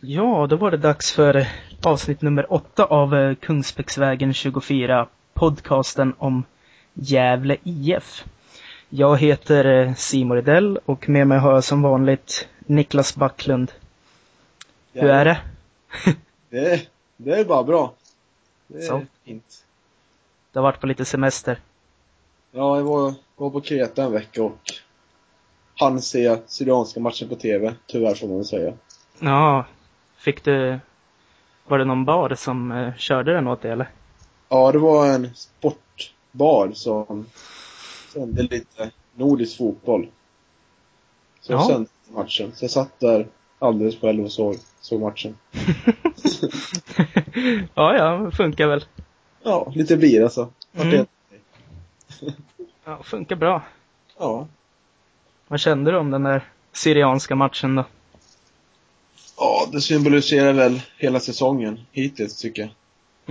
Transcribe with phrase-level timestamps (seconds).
[0.00, 1.46] Ja, då var det dags för
[1.82, 6.44] avsnitt nummer åtta av eh, Kungsbäcksvägen 24, podcasten om
[6.94, 8.24] Gävle IF.
[8.88, 13.72] Jag heter eh, Simon Edell och med mig har jag som vanligt Niklas Backlund.
[14.92, 15.38] Hur är det?
[16.50, 16.80] Det är,
[17.16, 17.92] det är bara bra.
[18.66, 19.02] Det är Så.
[19.24, 19.64] fint.
[20.52, 21.60] Du har varit på lite semester.
[22.52, 24.58] Ja, jag var, var på Kreta en vecka och
[25.74, 28.72] hann se Syrianska matchen på TV, tyvärr får man väl säga.
[29.18, 29.64] Ja,
[30.18, 30.78] fick du...
[31.66, 33.88] Var det någon bar som eh, körde den åt dig eller?
[34.48, 37.26] Ja, det var en sportbar som
[38.12, 40.08] sände lite nordisk fotboll.
[41.40, 41.66] Så Ja.
[41.68, 42.52] sände matchen.
[42.54, 43.26] Så jag satt där
[43.58, 45.36] alldeles själv och såg, såg matchen.
[47.74, 48.84] ja, ja, funkar väl.
[49.42, 50.48] Ja, lite bira så.
[50.72, 51.06] Vart Mm.
[52.84, 53.62] Ja, funkar bra.
[54.18, 54.46] Ja.
[55.48, 57.84] Vad kände du om den där Syrianska matchen då?
[59.38, 62.70] Ja, det symboliserar väl hela säsongen hittills tycker jag.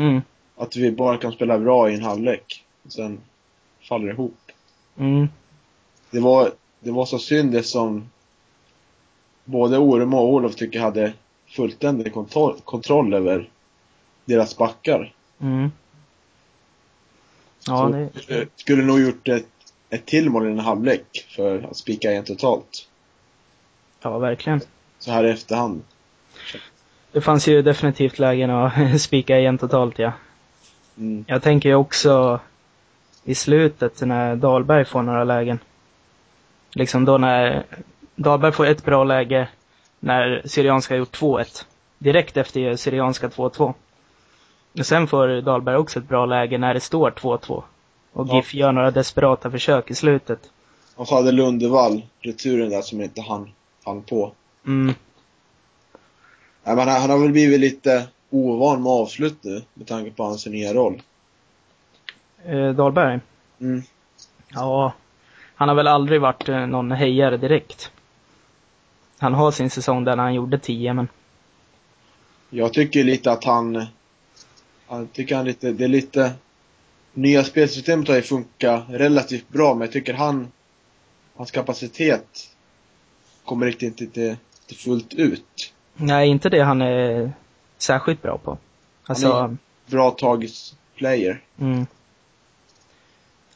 [0.05, 0.21] Mm,
[0.55, 2.65] Att vi bara kan spela bra i en halvlek.
[2.85, 3.19] Och sen
[3.89, 4.37] faller det ihop.
[4.97, 5.27] mm,
[6.11, 8.09] Det var, det var så synd det som
[9.45, 11.13] både Oremo och Olof tycker hade
[11.47, 13.49] fullständig kontroll, kontroll över
[14.25, 15.13] deras backar.
[15.39, 15.71] mm.
[17.67, 19.47] Ja, så det, skulle, skulle nog gjort ett,
[19.89, 22.87] ett till mål i en halvlek för att spika igen totalt.
[24.01, 24.61] ja, verkligen.
[24.99, 25.83] Så här i efterhand.
[27.11, 30.11] Det fanns ju definitivt lägen att spika igen totalt, ja.
[30.97, 31.25] Mm.
[31.27, 32.39] Jag tänker ju också
[33.23, 35.59] i slutet när Dahlberg får några lägen.
[36.73, 37.63] Liksom då när
[38.15, 39.47] Dahlberg får ett bra läge
[39.99, 41.65] när Syrianska har gjort 2-1.
[41.97, 43.73] Direkt efter Syrianska 2-2.
[44.79, 47.63] Och sen får Dahlberg också ett bra läge när det står 2-2.
[48.13, 48.35] Och Ja.
[48.35, 50.39] GIF gör några desperata försök i slutet.
[50.95, 53.49] Och så hade Lundevall returen där som inte han,
[53.83, 54.31] han på.
[54.65, 54.93] Mm,
[56.75, 60.45] men han, han har väl blivit lite ovan med avslut nu med tanke på hans
[60.45, 61.01] nya roll.
[62.45, 63.19] eh, Dahlberg.
[63.61, 63.83] Mm.
[64.49, 64.93] Ja,
[65.55, 67.91] han har väl aldrig varit eh, någon hejare direkt.
[69.19, 71.07] Han har sin säsong där han gjorde 10, men
[72.49, 73.85] Jag tycker lite att han,
[74.87, 76.31] han tycker han lite, det är lite,
[77.13, 80.51] nya spelsystemet har ju funkat relativt bra men jag tycker han,
[81.35, 82.49] hans kapacitet
[83.45, 85.73] kommer riktigt inte till fullt ut.
[85.97, 87.31] Nej, inte det han är
[87.77, 88.57] särskilt bra på.
[89.05, 91.41] Alltså, Han Bra tagisplayer.
[91.59, 91.85] mm.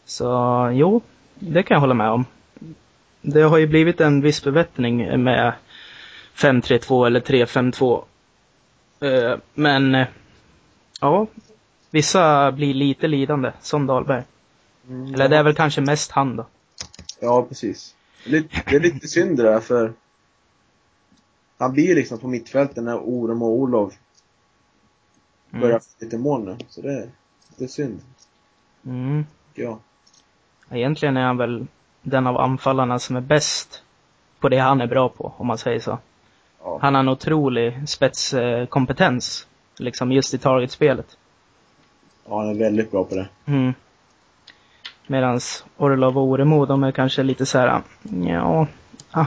[0.06, 1.02] Så, jo,
[1.40, 2.26] det kan jag hålla med om.
[3.22, 5.54] Det har ju blivit en viss förbättring med
[6.36, 8.04] 5-3-2 eller 3-5-2.
[9.00, 10.08] Eh, Men, eh,
[11.02, 11.28] ja,
[11.90, 14.24] vissa blir lite lidande, som Dahlberg.
[14.90, 15.14] Mm.
[15.14, 16.46] Eller det är väl kanske mest han då.
[17.20, 17.96] Ja, precis.
[18.24, 19.94] Det är lite, det är lite synd det där för
[21.62, 23.94] han blir liksom på mittfältet när Orem och Olof
[25.50, 25.80] börjar Mm.
[25.82, 26.58] få lite mål nu.
[26.70, 27.10] Så det,
[27.58, 28.02] det är synd,
[28.86, 29.26] Mm.
[29.54, 29.78] jag.
[30.70, 31.68] Egentligen är han väl
[32.02, 33.84] den av anfallarna som är bäst
[34.40, 35.98] på det han är bra på, om man säger så.
[36.64, 36.80] Ja.
[36.82, 39.48] Han har en otrolig spetskompetens,
[39.78, 41.18] liksom just i targetspelet.
[42.28, 43.30] ja, han är väldigt bra på det.
[43.46, 43.74] Mm.
[45.08, 47.82] Medans Orlov och Oremo, de är kanske lite så här,
[48.28, 48.68] ja,
[49.12, 49.26] ah,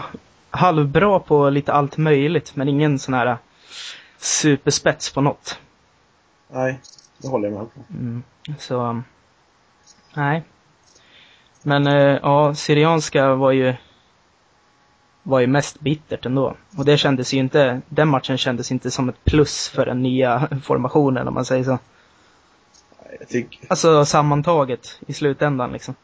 [0.56, 3.37] halvbra på lite allt möjligt, men ingen sån här
[4.19, 5.59] superspets på något.
[6.48, 6.81] Nej,
[7.19, 7.81] det håller jag med på.
[7.91, 8.22] Mm.
[8.59, 9.03] Så,
[10.15, 10.42] nej.
[11.62, 13.75] Men eh, ja, Syrianska var ju
[15.22, 16.56] var ju mest bittert ändå.
[16.76, 20.48] Och det kändes ju inte, den matchen kändes inte som ett plus för den nya
[20.62, 21.78] formationen om man säger så.
[23.28, 25.94] Tycker, Alltså sammantaget i slutändan liksom.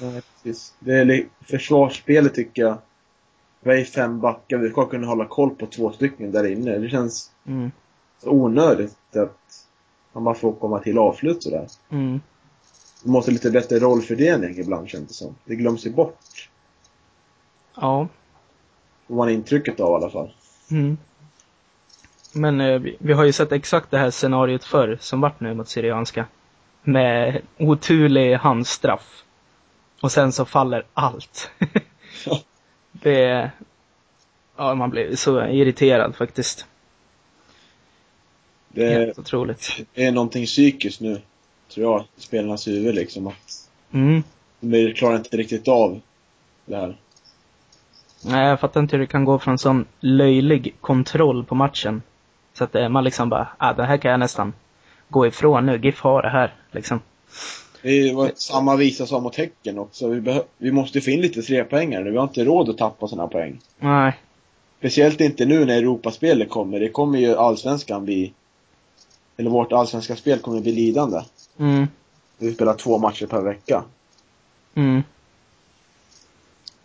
[0.00, 0.74] nej, precis.
[0.78, 2.78] Det är försvarsspelet tycker jag.
[3.60, 6.78] Vi är fem backar, vi ska kunna hålla koll på två stycken där inne.
[6.78, 7.70] Det känns Mm.
[8.22, 9.66] så onödigt att
[10.12, 11.66] man bara får komma till avslut sådär.
[11.90, 12.20] Mm.
[13.02, 15.34] Det måste lite bättre rollfördelning ibland känns det som.
[15.44, 16.48] Det glöms ju bort.
[17.76, 18.08] Ja.
[19.08, 20.34] Får man intrycket av i alla fall.
[20.70, 20.98] Mm.
[22.32, 25.54] Men eh, vi, vi har ju sett exakt det här scenariot förr som vart nu
[25.54, 26.26] mot Syrianska.
[26.82, 29.24] Med oturlig handstraff.
[30.02, 31.50] Och sen så faller allt.
[32.26, 32.40] Ja.
[33.02, 33.50] Det...
[34.56, 36.66] Ja, man blir så irriterad faktiskt.
[38.68, 39.76] Det är, Helt otroligt.
[39.94, 41.20] det är någonting psykiskt nu,
[41.74, 43.26] tror jag, i spelarnas huvud liksom.
[43.26, 44.22] Att Mm.
[44.60, 46.00] de klarar inte riktigt av
[46.64, 46.96] det här.
[48.24, 52.02] Nej, jag fattar inte hur det kan gå från sån löjlig kontroll på matchen.
[52.54, 54.52] Så att eh, man liksom bara, ah, det här kan jag nästan
[55.08, 55.78] gå ifrån nu.
[55.82, 57.00] GIF har det här, liksom.
[57.82, 60.08] Det var samma visa som mot Häcken också.
[60.08, 62.10] Vi, vi måste få in lite trepoängare nu.
[62.10, 63.60] Vi har inte råd att tappa sådana poäng.
[63.78, 64.12] Nej.
[64.78, 66.80] Speciellt inte nu när Europaspelet kommer.
[66.80, 68.32] Det kommer ju allsvenskan bli,
[69.36, 71.22] eller vårt allsvenska spel kommer bli lidande.
[71.58, 71.88] Mm.
[72.38, 73.84] Vi spelar två matcher per vecka.
[74.74, 75.02] Mm.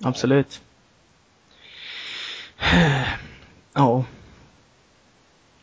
[0.02, 0.62] Absolut.
[3.74, 4.04] Ja.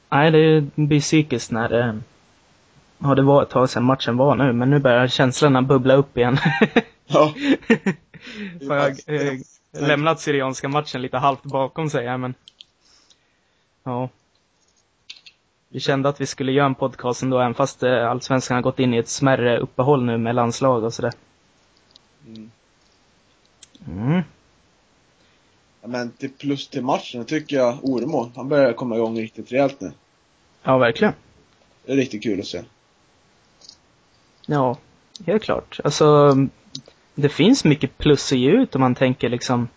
[0.08, 2.00] Nej, det blir psykiskt när det...
[3.02, 6.16] Ja, det var ett tag sedan matchen var nu, men nu börjar känslorna bubbla upp
[6.16, 6.38] igen.
[7.12, 7.34] Ja.
[8.66, 9.38] För jag eh,
[9.72, 12.34] lämnat Syrianska matchen lite halvt bakom sig här, men...
[13.84, 14.08] Ja.
[15.68, 18.78] Vi kände att vi skulle göra en podcast ändå, även fast eh, Allsvenskan har gått
[18.78, 21.12] in i ett smärre uppehåll nu med landslag och sådär.
[22.26, 22.50] Mm.
[23.88, 24.22] Mm.
[25.80, 29.80] Ja, Men till plus till matchen tycker jag Oremo, han börjar komma igång riktigt rejält
[29.80, 29.92] nu.
[30.62, 31.14] Ja, verkligen.
[31.84, 32.62] Det är riktigt kul att se.
[34.50, 34.76] Ja,
[35.26, 35.80] helt klart.
[35.84, 36.36] Alltså,
[37.14, 39.68] det finns mycket plus ge ut om man tänker liksom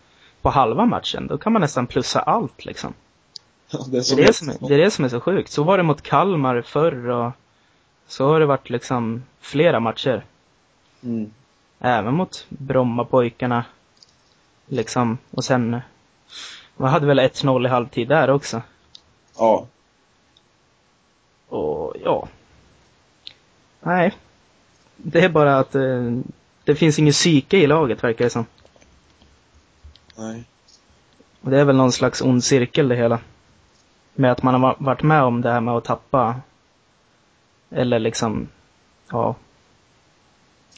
[0.42, 1.28] på halva matchen.
[1.28, 2.94] Då kan man nästan plussa allt liksom.
[3.72, 5.52] Det är, Det är, det, som är, det är det som är så sjukt.
[5.52, 7.32] Så var det mot Kalmar förr och
[8.08, 10.26] så har det varit liksom flera matcher.
[11.04, 11.32] Mm.
[11.80, 13.66] Även mot Brommapojkarna.
[14.66, 15.82] Liksom, och sen,
[16.78, 18.62] man hade väl 1-0 i halvtid där också.
[19.38, 19.68] Ja.
[21.48, 22.28] Och ja.
[23.82, 24.14] Nej.
[24.98, 26.12] Det är bara att eh,
[26.64, 28.46] det finns ingen psyke i laget verkar det som.
[30.18, 30.44] Nej.
[31.42, 33.20] Och det är väl någon slags ond cirkel det hela.
[34.16, 36.36] Med att man har va- varit med om det här med att tappa.
[37.72, 38.48] Eller liksom,
[39.12, 39.36] ja.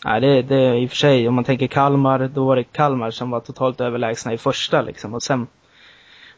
[0.05, 2.63] Nej, det, det är i och för sig, om man tänker Kalmar, då var det
[2.63, 5.13] Kalmar som var totalt överlägsna i första liksom.
[5.13, 5.47] Och sen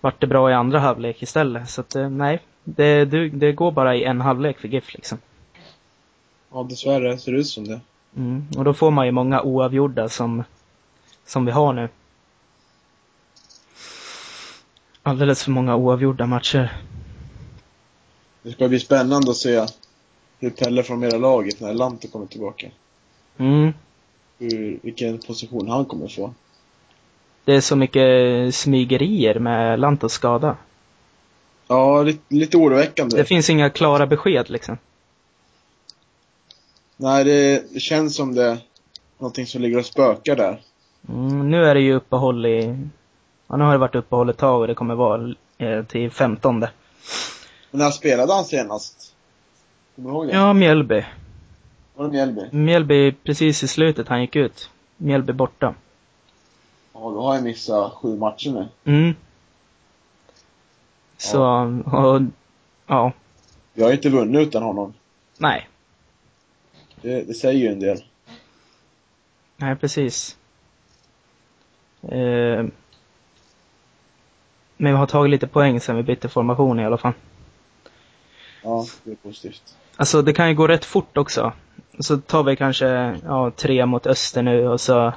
[0.02, 1.70] vart det bra i andra halvlek istället.
[1.70, 2.40] Så att, eh, nej.
[2.64, 5.18] Det, det, det går bara i en halvlek för GIF liksom.
[6.52, 7.80] Ja, dessvärre ser det ut som det.
[8.16, 8.46] Mm.
[8.58, 10.44] Och då får man ju många oavgjorda som,
[11.26, 11.90] som vi har nu.
[15.04, 16.78] Alldeles för många oavgjorda matcher.
[18.44, 19.66] Det ska bli spännande att se
[20.40, 22.68] hur Pelle från mera laget när Lante kommer tillbaka.
[23.38, 23.74] Mm.
[24.38, 26.34] Hur, vilken position han kommer få.
[27.46, 30.58] Det är så mycket smygerier med Lantos skada.
[31.68, 33.18] Ja, lite, lite oroväckande.
[33.18, 34.78] Det finns inga klara besked liksom.
[36.98, 38.58] Nej, det, känns som det är
[39.18, 40.62] någonting som ligger och spökar där.
[41.10, 42.88] Mm, nu är det ju uppehåll i...
[43.48, 46.60] Ja, nu har det varit uppehåll ett tag och det kommer vara eh, till 15.
[46.60, 46.70] Men
[47.72, 49.14] när spelade han senast?
[49.96, 50.34] Kommer du ihåg det?
[50.34, 51.06] Ja, Mjällby.
[51.96, 52.42] Var det Mjällby?
[52.52, 54.70] Mjällby precis i slutet han gick ut.
[54.98, 55.74] Mjällby borta.
[56.94, 58.68] Ja, då har jag missat sju matcher nu.
[58.92, 59.16] Mm.
[61.18, 61.44] Så,
[61.86, 62.22] och,
[62.88, 63.12] ja,
[63.74, 64.94] Vi har inte vunnit utan honom.
[65.38, 65.68] nej.
[67.02, 68.04] Det, det säger ju en del.
[69.58, 70.38] Nej, precis.
[72.02, 72.66] Eh,
[74.78, 77.14] men vi har tagit lite poäng sen vi bytte formation i alla fall.
[78.64, 79.76] Ja, det är positivt.
[79.96, 81.54] Alltså det kan ju gå rätt fort också.
[82.00, 85.14] Så tar vi kanske, ja, tre mot Öster nu och så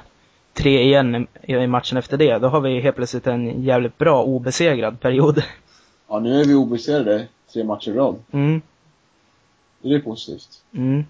[0.53, 2.37] tre igen i, matchen efter det.
[2.37, 5.43] Då har vi helt plötsligt en jävligt bra obesegrad period.
[6.07, 8.15] Ja, nu är vi obesegrade tre matcher i rad.
[8.31, 8.61] Mm,
[9.81, 10.63] Det är positivt.
[10.73, 11.05] mm.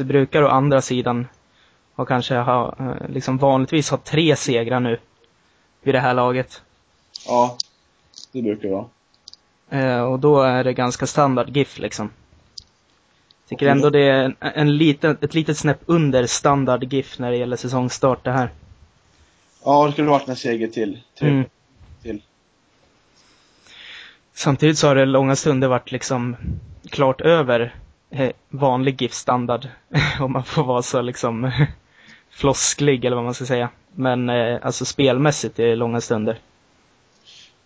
[0.00, 1.26] Vi brukar å andra sidan
[1.94, 4.98] ha kanske ha, eh, liksom vanligtvis ha tre segrar nu.
[5.82, 6.62] Vid det här laget.
[7.26, 7.56] Ja,
[8.32, 8.84] det brukar vara.
[9.70, 12.10] Eh, och då är det ganska standard GIF liksom.
[13.48, 13.68] Tycker Okej.
[13.68, 17.56] ändå det är en, en liten, ett litet snäpp under standard GIF när det gäller
[17.56, 18.50] säsongstart det här.
[19.64, 20.98] Ja, det skulle varit en seger till.
[21.18, 21.44] Tre Mm.
[22.02, 22.22] till.
[24.34, 26.36] Samtidigt så har det långa stunder varit liksom
[26.90, 27.74] klart över
[28.48, 29.68] vanlig GIF-standard.
[30.20, 31.52] Om man får vara så liksom
[32.30, 33.70] flosklig eller vad man ska säga.
[33.94, 36.38] Men eh, alltså spelmässigt är det långa stunder.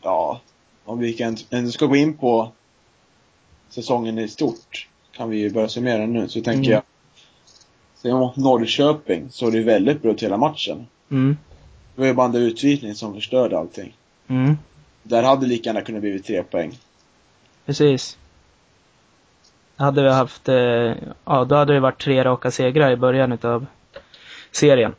[0.02, 0.40] Ja,
[0.84, 2.52] om vi kan, ändå ska gå in på
[3.68, 6.28] säsongen i stort kan vi ju börja summera nu.
[6.28, 6.82] Så tänker Mm.
[8.02, 10.87] jag, man mot Norrköping så är det väldigt bra ut hela matchen.
[11.11, 11.37] Mm,
[11.94, 13.96] Det var ju bara den där utvisningen som förstörde allting.
[14.28, 14.58] mm,
[15.02, 16.78] Där hade lika gärna kunnat blivit tre poäng.
[17.66, 18.18] precis.
[19.76, 20.55] Hade vi haft, eh,
[21.25, 23.67] ja då hade det varit tre raka segrar i början utav
[24.50, 24.95] serien.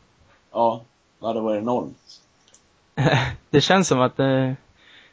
[0.52, 0.82] Ja,
[1.20, 2.20] det hade varit enormt.
[3.50, 4.52] det känns som att, eh,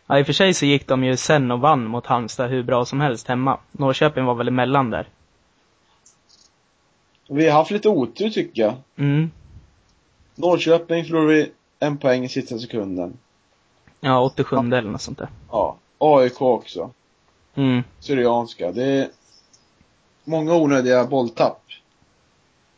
[0.07, 2.63] ja i och för sig så gick de ju sen och vann mot Halmstad hur
[2.63, 3.57] bra som helst hemma.
[3.71, 5.07] Norrköping var väl emellan där.
[7.29, 8.73] Vi har haft lite otur tycker jag.
[8.95, 9.31] Mm.
[10.35, 13.17] Norrköping förlorade vi en poäng i sista sekunden.
[13.99, 15.29] Ja, 87 eller något sånt där.
[15.51, 15.77] Ja.
[15.97, 16.91] AIK också.
[17.55, 17.83] Mm.
[17.99, 18.71] Syrianska.
[18.71, 19.09] Det
[20.23, 21.61] många onödiga bolltapp.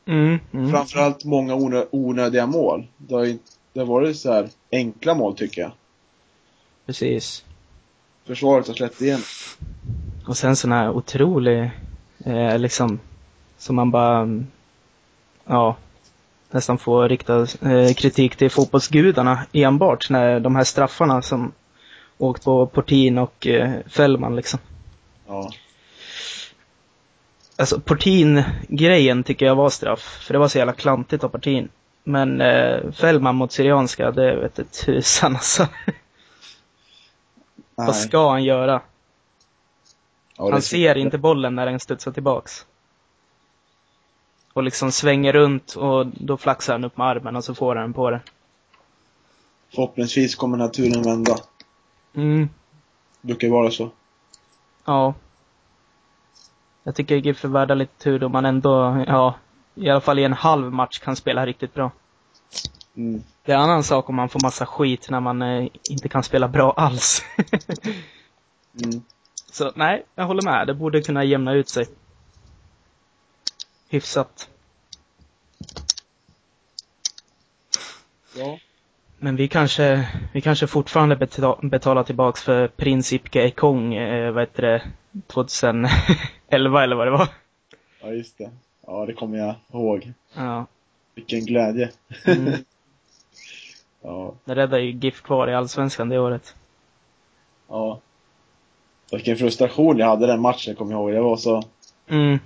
[0.06, 0.40] Mm.
[0.52, 0.72] mm.
[0.72, 2.88] Framförallt många onö onödiga mål.
[2.98, 3.38] Det har,
[3.74, 5.72] det har varit så här enkla mål tycker jag.
[6.86, 7.44] Precis.
[8.26, 9.24] försvaret har släppt igenom.
[10.28, 11.72] Och sen sån här otrolig,
[12.26, 13.00] eh, liksom,
[13.58, 14.48] som man bara, mm,
[15.46, 15.76] ja,
[16.52, 21.52] nästan får rikta eh, kritik till fotbollsgudarna enbart när de här straffarna som
[22.18, 24.60] åkt på Portin och eh, Fällman liksom.
[25.28, 25.52] Ja.
[27.64, 31.70] Alltså Portin-grejen tycker jag var straff, för det var så jävla klantigt av Portin.
[32.04, 35.68] Men eh, Fällman mot Syrianska, det vet du tusan alltså.
[37.76, 37.96] Vad Nej.
[37.96, 38.82] ska han göra?
[40.38, 42.66] Ja, Han ser inte bollen när den studsar tillbaks.
[44.54, 47.94] Och liksom svänger runt och då flaxar han upp med armen och så får han
[47.94, 48.20] på den.
[49.76, 51.36] Förhoppningsvis kommer naturen vända.
[52.16, 52.50] Mm,
[53.22, 53.90] Det brukar vara så.
[54.86, 55.14] ja.
[56.84, 59.36] Jag tycker GIF är värda lite tur då man ändå, ja,
[59.76, 61.92] i alla fall i en halv match kan spela riktigt bra.
[62.98, 63.24] Mm.
[63.46, 66.24] Det är en annan sak om man får massa skit när man eh, inte kan
[66.24, 67.24] spela bra alls.
[68.84, 69.02] Mm.
[69.52, 70.68] Så nej, jag håller med.
[70.68, 71.86] Det borde kunna jämna ut sig.
[73.90, 74.50] Hyfsat.
[78.36, 78.58] Ja.
[79.20, 84.62] Men vi kanske, vi kanske fortfarande beta- betalar tillbaks för Princip Ekong, eh, vad heter
[84.62, 84.84] det,
[86.54, 87.28] 2011 eller vad det var.
[88.02, 88.50] ja, just det.
[88.88, 90.14] Ja, det kommer jag ihåg.
[90.34, 90.66] Ja.
[91.16, 91.90] Vilken glädje.
[92.26, 92.54] Mm.
[94.06, 94.34] Ja.
[94.46, 96.56] Det räddade ju GIF kvar i Allsvenskan det året.
[97.70, 98.00] Ja.
[99.12, 101.12] Vilken frustration jag hade den matchen, kommer jag ihåg.
[101.14, 101.64] Jag var så
[102.10, 102.40] Mm.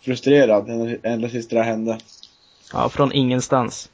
[0.00, 0.68] frustrerad
[1.02, 1.98] ända- tills det där hände.
[2.72, 3.90] Ja, från ingenstans.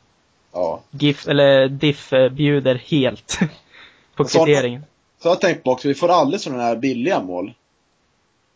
[0.53, 0.81] Ja.
[0.91, 3.39] GIF, eller DIF eh, bjuder helt
[4.17, 4.83] på kvitteringen.
[5.19, 7.53] Så har jag tänkt på också, vi får aldrig sådana här billiga mål.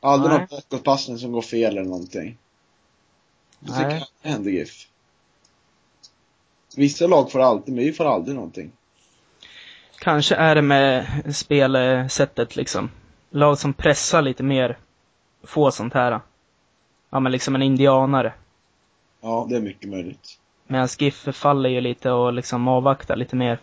[0.04, 0.38] Aldrig Nej.
[0.38, 2.38] någon bakåtpassning som går fel eller någonting.
[3.61, 4.04] Det tycker Nej.
[4.23, 4.88] jag händer GIF.
[6.76, 8.73] Vissa lag får alltid, men vi får aldrig någonting.
[9.99, 11.06] Kanske är det med
[11.37, 12.90] spelsättet liksom.
[13.30, 14.78] Lag som pressar lite mer
[15.42, 16.20] får sånt här.
[17.11, 18.32] Ja men liksom en indianare.
[19.20, 20.38] Ja, det är mycket möjligt.
[20.66, 23.58] Medan GIF faller ju lite och liksom avvaktar lite mer.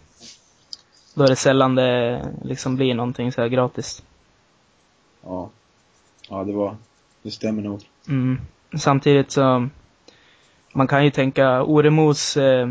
[1.13, 4.03] Då är det sällan det liksom blir någonting så här gratis.
[5.23, 5.49] Ja.
[6.31, 6.77] Ja, det var,
[7.21, 7.81] det stämmer nog.
[8.07, 8.41] Mm.
[8.77, 9.69] Samtidigt så,
[10.73, 12.69] man kan ju tänka Oremos, eh,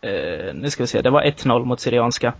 [0.00, 2.34] eh, nu ska vi se, det var 1-0 mot Syrianska.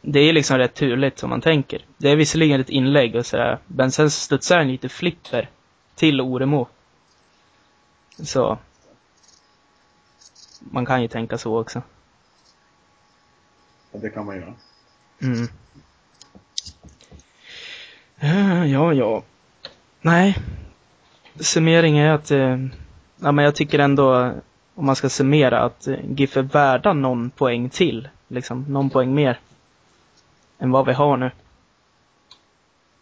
[0.00, 1.84] Det är liksom rätt turligt som man tänker.
[1.96, 5.50] Det är visserligen ett inlägg och sådär, men sen studsar den lite flipper
[5.94, 6.68] till Oremo.
[8.22, 8.58] Så.
[10.60, 11.82] Man kan ju tänka så också.
[13.92, 14.54] Ja, det kan man göra.
[15.22, 15.48] Mm.
[18.22, 19.22] Eh, Ja, ja.
[20.00, 20.38] Nej.
[21.40, 22.58] Summering är att, eh,
[23.20, 24.32] ja men jag tycker ändå,
[24.74, 28.08] om man ska summera, att eh, GIF är värda någon poäng till.
[28.28, 29.40] Liksom, någon poäng mer.
[30.58, 31.30] Än vad vi har nu.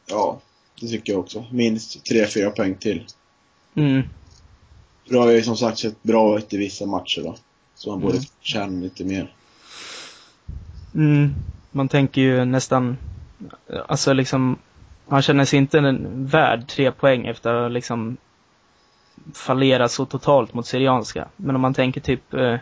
[0.06, 0.40] Ja,
[0.80, 1.44] det tycker jag också.
[1.50, 3.06] Minst 3-4 poäng till.
[3.74, 4.02] Mm.
[5.06, 7.36] För det har ju som sagt sett bra ut i vissa matcher då.
[7.74, 8.24] Så man borde Mm.
[8.40, 9.34] känna lite mer.
[10.94, 11.34] Mm.
[11.70, 12.96] Man tänker ju nästan,
[13.88, 14.58] alltså liksom,
[15.10, 18.16] man känner sig inte en- värd tre poäng efter att liksom
[19.34, 21.28] fallera så totalt mot Syrianska.
[21.36, 22.56] Men om man tänker typ eh,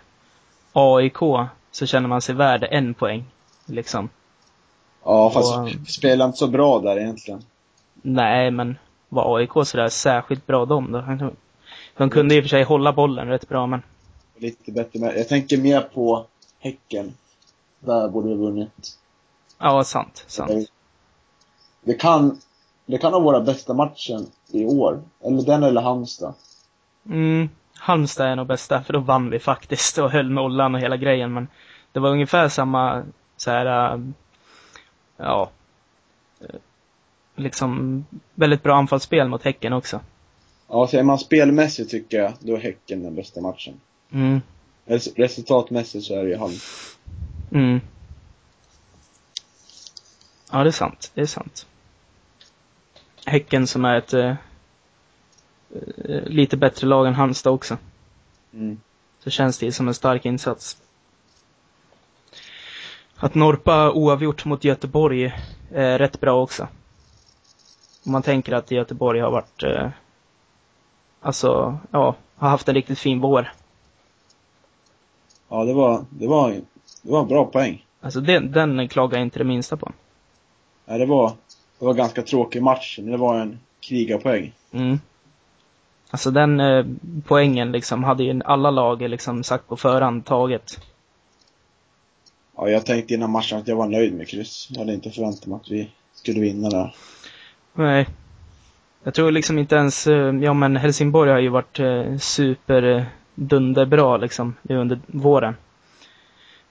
[0.73, 1.19] AIK
[1.71, 3.25] så känner man sig värd en poäng.
[3.67, 4.09] Liksom.
[5.05, 7.43] Ja, fast Och- spelar inte så bra där egentligen.
[8.03, 8.77] Nej, men
[9.09, 11.31] var AIK sådär särskilt bra de då?
[11.97, 13.83] De kunde i och för sig hålla bollen rätt bra, men
[14.37, 15.19] Lite bättre med.
[15.19, 16.27] Jag tänker mer på
[16.59, 17.15] Häcken.
[17.81, 18.99] Där borde vi vunnit.
[19.59, 20.71] ja, sant, sant.
[21.83, 22.41] Det kan,
[22.87, 25.03] det kan ha våra bästa matchen i år.
[25.25, 26.35] Eller den eller Halmstad.
[27.07, 30.97] Mm, Halmstad är nog bästa, för då vann vi faktiskt och höll nollan och hela
[30.97, 31.49] grejen, men
[31.93, 33.05] det var ungefär samma
[33.37, 34.01] så här, äh,
[35.17, 35.51] ja,
[36.41, 36.47] äh,
[37.37, 38.05] liksom
[38.35, 40.01] väldigt bra anfallsspel mot Häcken också.
[40.69, 43.81] Ja, säger man spelmässigt tycker jag, då är Häcken den bästa matchen.
[44.11, 44.41] Mm,
[44.87, 46.99] Res- Resultatmässigt så är det ju Halmstad.
[47.53, 47.81] mm.
[50.53, 51.67] Ja, det är sant, det är sant.
[53.27, 54.35] Häcken som är ett äh,
[56.05, 57.77] äh, lite bättre lag än Halmstad också.
[58.53, 58.81] Mm.
[59.25, 60.77] så känns det som en stark insats.
[63.17, 65.35] Att Norpa oavgjort mot Göteborg
[65.73, 66.69] är rätt bra också.
[68.07, 69.89] Om man tänker att Göteborg har varit, eh,
[71.21, 73.53] alltså, ja, har haft en riktigt fin vår.
[75.49, 76.51] Ja, det var, det var,
[77.03, 77.87] det var en bra poäng.
[78.01, 79.93] Alltså den, den klagar jag inte det minsta på.
[80.89, 81.33] Ja, det var,
[81.79, 84.53] det var en ganska tråkig match, men det var en krigarpoäng.
[84.73, 85.01] Mm.
[86.11, 86.87] Alltså den eh,
[87.27, 90.81] poängen liksom hade ju alla lag liksom sagt på förhand taget.
[92.57, 94.69] Ja, jag tänkte innan matchen att jag var nöjd med kryss.
[94.71, 96.95] Jag hade inte förväntat mig att vi skulle vinna där.
[97.75, 98.09] Nej.
[99.03, 103.03] Jag tror liksom inte ens, eh, ja men Helsingborg har ju varit eh, super eh,
[103.35, 105.55] dunderbra liksom nu under våren.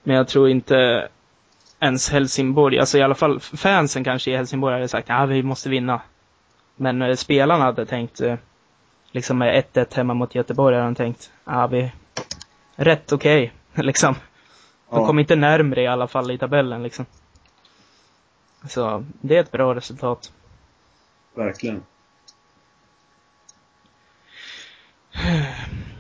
[0.03, 1.07] Men jag tror inte
[1.79, 5.69] ens Helsingborg, alltså i alla fall fansen kanske i Helsingborg hade sagt ja vi måste
[5.69, 6.01] vinna.
[6.75, 8.35] Men eh, spelarna hade tänkt, eh,
[9.11, 11.91] liksom med 1-1 hemma mot Göteborg hade de tänkt, ja vi,
[12.75, 14.13] rätt okej, liksom.
[14.89, 15.07] De Ja.
[15.07, 17.05] kom inte närmre i alla fall i tabellen liksom.
[18.67, 20.31] Så det är ett bra resultat.
[21.35, 21.83] Verkligen.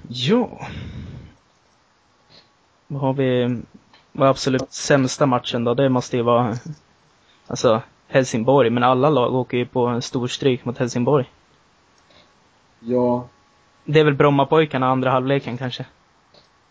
[0.09, 0.67] Ja.
[2.87, 3.59] Vad har vi,
[4.17, 5.73] vad är absolut sämsta matchen då?
[5.73, 6.57] Det måste ju vara,
[7.47, 11.31] alltså Helsingborg, men alla lag åker ju på en stor stryk mot Helsingborg.
[12.79, 13.27] Ja.
[13.85, 15.85] Det är väl Brommapojkarna andra halvleken kanske?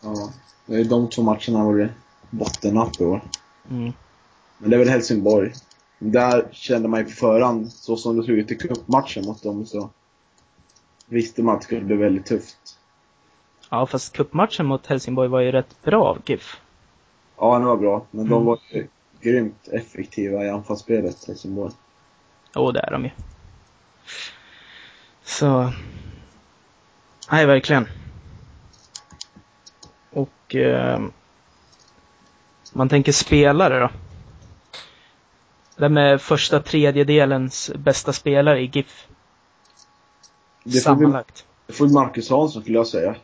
[0.00, 0.30] Ja.
[0.66, 1.90] Det är de två matcherna var det
[2.30, 3.20] bottennapp i år.
[3.70, 3.92] Mm.
[4.58, 5.52] Men det är väl Helsingborg.
[5.98, 9.66] Där kände man ju på förhand, så som det såg ut i cupmatchen mot dem,
[9.66, 9.90] så
[11.06, 12.78] visste man att det skulle bli väldigt tufft.
[13.70, 16.60] Ja, fast cupmatchen mot Helsingborg var ju rätt bra av GIF.
[17.38, 18.06] Ja, det var bra.
[18.10, 18.44] Men de Mm.
[18.44, 18.88] var ju
[19.20, 21.72] grymt effektiva i anfallsspelet, Helsingborg.
[22.54, 23.10] Jo, det är de ju.
[25.24, 25.72] Så...
[27.30, 27.88] Nej, verkligen.
[30.10, 30.54] Och...
[30.54, 31.00] Eh,
[32.72, 33.90] man tänker spelare då.
[35.76, 39.06] Vem är första tredjedelens bästa spelare i GIF?
[40.64, 41.44] Det Sammanlagt.
[41.66, 43.14] det får Marcus Hansson skulle jag säga.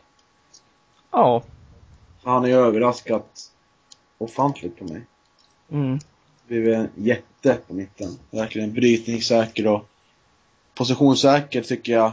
[1.11, 1.43] Ja.
[2.23, 3.51] Han har ju överraskat
[4.17, 5.01] ofantligt på mig.
[5.71, 5.99] Mm.
[6.47, 8.19] Blivit en jätte på mitten.
[8.31, 9.87] Verkligen brytningssäker och
[10.75, 12.11] positionssäker tycker jag.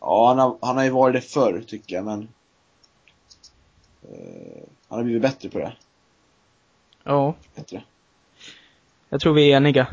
[0.00, 2.28] Ja, han har, han har ju varit det förr tycker jag, men
[4.02, 5.72] eh, han har blivit bättre på det.
[7.04, 7.34] Ja.
[7.54, 7.82] Bättre.
[9.08, 9.86] Jag tror vi är eniga.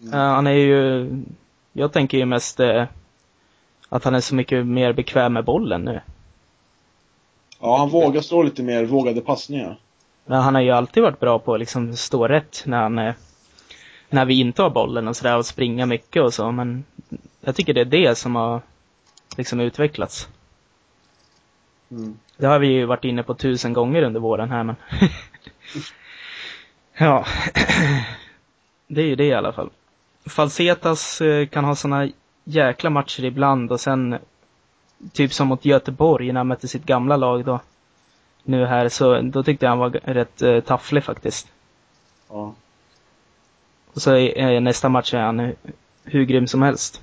[0.00, 0.14] Mm.
[0.14, 1.08] Eh, han är ju...
[1.72, 2.84] Jag tänker ju mest eh,
[3.88, 6.00] att han är så mycket mer bekväm med bollen nu.
[7.60, 9.76] Ja, han vågar slå lite mer vågade passningar.
[10.24, 13.14] Men han har ju alltid varit bra på att liksom stå rätt när han eh,
[14.08, 16.84] när vi inte har bollen och sådär och springa mycket och så, men
[17.40, 18.60] jag tycker det är det som har
[19.36, 20.28] liksom utvecklats.
[21.90, 22.18] Mm.
[22.36, 24.76] Det har vi ju varit inne på tusen gånger under våren här men
[26.98, 27.26] Ja.
[28.86, 29.70] det är ju det i alla fall.
[30.26, 32.08] Falsetas eh, kan ha såna
[32.44, 34.18] jäkla matcher ibland och sen
[35.12, 37.60] typ som mot Göteborg när han mötte sitt gamla lag då.
[38.42, 41.48] Nu här så, då tyckte jag han var rätt eh, tafflig faktiskt.
[42.28, 42.54] Ja.
[43.94, 45.56] Och så är nästa match är han hur,
[46.04, 47.00] hur grym som helst.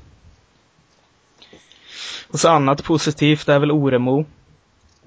[2.31, 4.25] Och så annat positivt är väl Oremo.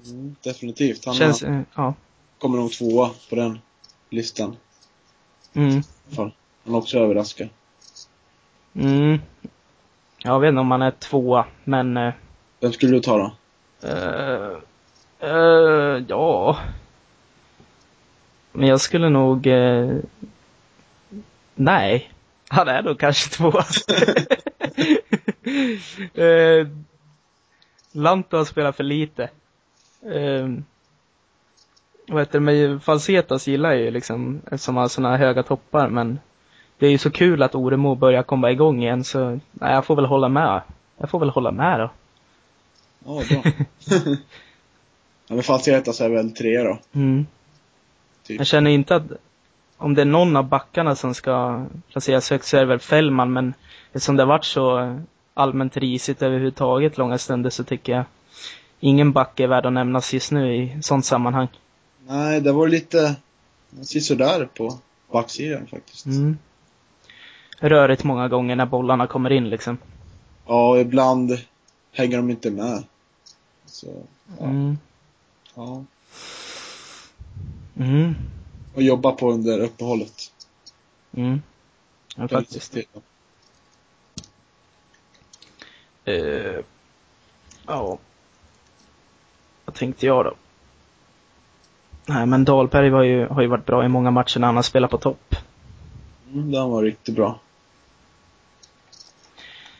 [0.05, 1.05] Mm, definitivt.
[1.05, 1.93] Han Känns, har, eh, ja.
[2.37, 3.59] kommer nog tvåa på den
[4.09, 4.55] listan.
[5.53, 5.83] Mm.
[6.15, 6.31] Han
[6.65, 7.49] har också överraskat.
[8.73, 9.19] Mm.
[10.17, 12.13] Jag vet inte om han är tvåa, men eh,
[12.61, 13.31] Vem skulle du ta då?
[13.87, 14.57] eh,
[15.19, 16.57] eh, ja.
[18.51, 19.97] Men jag skulle nog, eh,
[21.55, 22.11] nej.
[22.49, 23.63] Han är nog kanske tvåa.
[26.25, 26.67] eh,
[27.91, 29.23] Lanto spelat för lite.
[30.13, 30.49] Eh,
[32.07, 35.89] vad heter det, men Falsetas gillar jag ju liksom, eftersom han har såna höga toppar,
[35.89, 36.19] men
[36.77, 39.95] det är ju så kul att Oremo börjar komma igång igen, så nej, jag får
[39.95, 40.61] väl hålla med.
[40.97, 41.89] Jag får väl hålla med då.
[43.05, 43.43] Ja, bra.
[45.27, 46.79] ja, men Falsetas är väl trea då.
[46.93, 47.25] Mm.
[48.23, 48.37] Typ.
[48.37, 49.03] Jag känner inte att
[49.77, 53.33] om det är någon av backarna som ska placeras högt så är det väl Fällman,
[53.33, 53.53] men
[53.91, 54.99] eftersom det har varit så
[55.33, 58.03] allmänt risigt överhuvudtaget långa stunder så tycker jag
[58.79, 61.47] ingen back är värd att nämnas just nu i sånt sammanhang.
[62.07, 63.15] Nej, det var lite
[63.81, 64.77] sådär på
[65.11, 66.05] backsidan faktiskt.
[66.05, 66.37] Mm.
[67.59, 69.77] Rörigt många gånger när bollarna kommer in liksom.
[70.47, 71.37] Ja, ibland
[71.91, 72.83] hänger de inte med.
[73.65, 74.03] Så,
[74.39, 74.45] ja.
[74.45, 74.77] Mm.
[75.55, 75.83] ja.
[77.77, 78.15] Mm.
[78.75, 80.31] Och jobba på under uppehållet.
[81.11, 81.41] Mm.
[82.15, 82.77] Ja, faktiskt.
[86.05, 86.59] Eh,
[87.67, 87.97] ja.
[89.65, 90.33] Vad tänkte jag då?
[92.05, 94.63] Nej, men Dahlberg var ju, har ju varit bra i många matcher när han har
[94.63, 95.35] spelat på topp.
[96.33, 97.39] Mm, den var riktigt bra.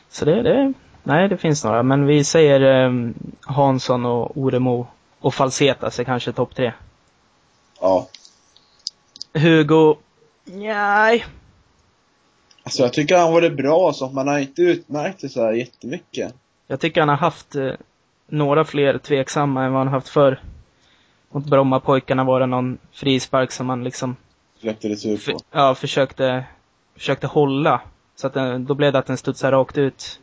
[0.09, 3.09] Så det, det, nej det finns några, men vi säger eh,
[3.41, 4.87] Hansson och Oremo
[5.19, 6.73] och Falsetas är kanske topp tre.
[7.81, 8.07] Ja.
[9.33, 9.95] Hugo,
[10.45, 11.25] nej.
[12.63, 15.41] Alltså jag tycker han var det bra så, men han har inte utmärkt det så
[15.45, 16.33] här jättemycket.
[16.67, 17.71] Jag tycker han har haft eh,
[18.27, 20.39] några fler tveksamma än vad han haft förr.
[21.31, 24.15] mot Brommapojkarna var det någon frispark som man liksom
[24.59, 25.39] Släppte det sur för, på.
[25.51, 26.43] ja, försökte,
[26.95, 27.81] försökte hålla.
[28.15, 30.19] Så att den, då blev det att den studsade rakt ut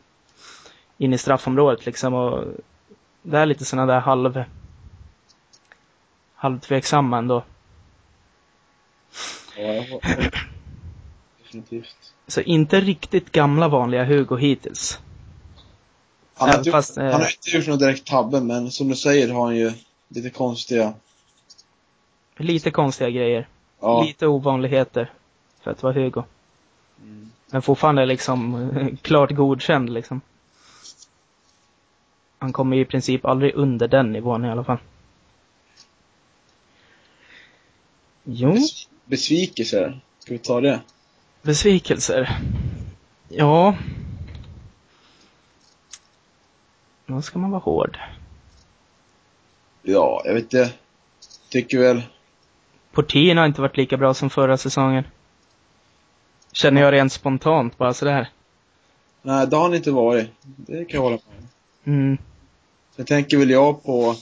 [0.99, 2.43] in i straffområdet liksom och
[3.21, 4.43] det är lite sådana där halv
[6.33, 7.43] halvtveksamma ändå.
[9.57, 9.99] Ja,
[11.43, 12.13] Definitivt.
[12.27, 14.99] Så inte riktigt gamla vanliga Hugo hittills.
[16.35, 19.33] Han har, fast, eh, han har inte gjort någon direkt tabbe, men som du säger
[19.33, 19.71] har han ju
[20.07, 20.93] lite konstiga...
[22.37, 23.47] Lite konstiga grejer.
[23.79, 24.03] Ja.
[24.03, 25.11] Lite ovanligheter
[25.61, 26.23] för att vara Hugo.
[27.01, 27.31] Mm.
[27.51, 30.21] Men fortfarande liksom klart godkänd liksom.
[32.39, 34.77] Han kommer i princip aldrig under den nivån i alla fall.
[38.23, 39.99] Jo, Bes- Besvikelser.
[40.19, 40.81] Ska vi ta det?
[41.41, 42.39] besvikelser.
[43.29, 43.75] Ja.
[47.05, 47.97] Då ska man vara hård.
[49.81, 50.73] Ja, jag vet inte.
[51.49, 52.01] Tycker väl...
[52.91, 55.03] Portin har inte varit lika bra som förra säsongen.
[56.51, 58.29] Känner jag rent spontant bara sådär.
[59.21, 60.29] Nej, det har han inte varit.
[60.41, 61.47] Det kan jag hålla med om.
[61.85, 62.17] Mm.
[62.95, 64.15] Sen tänker väl jag på...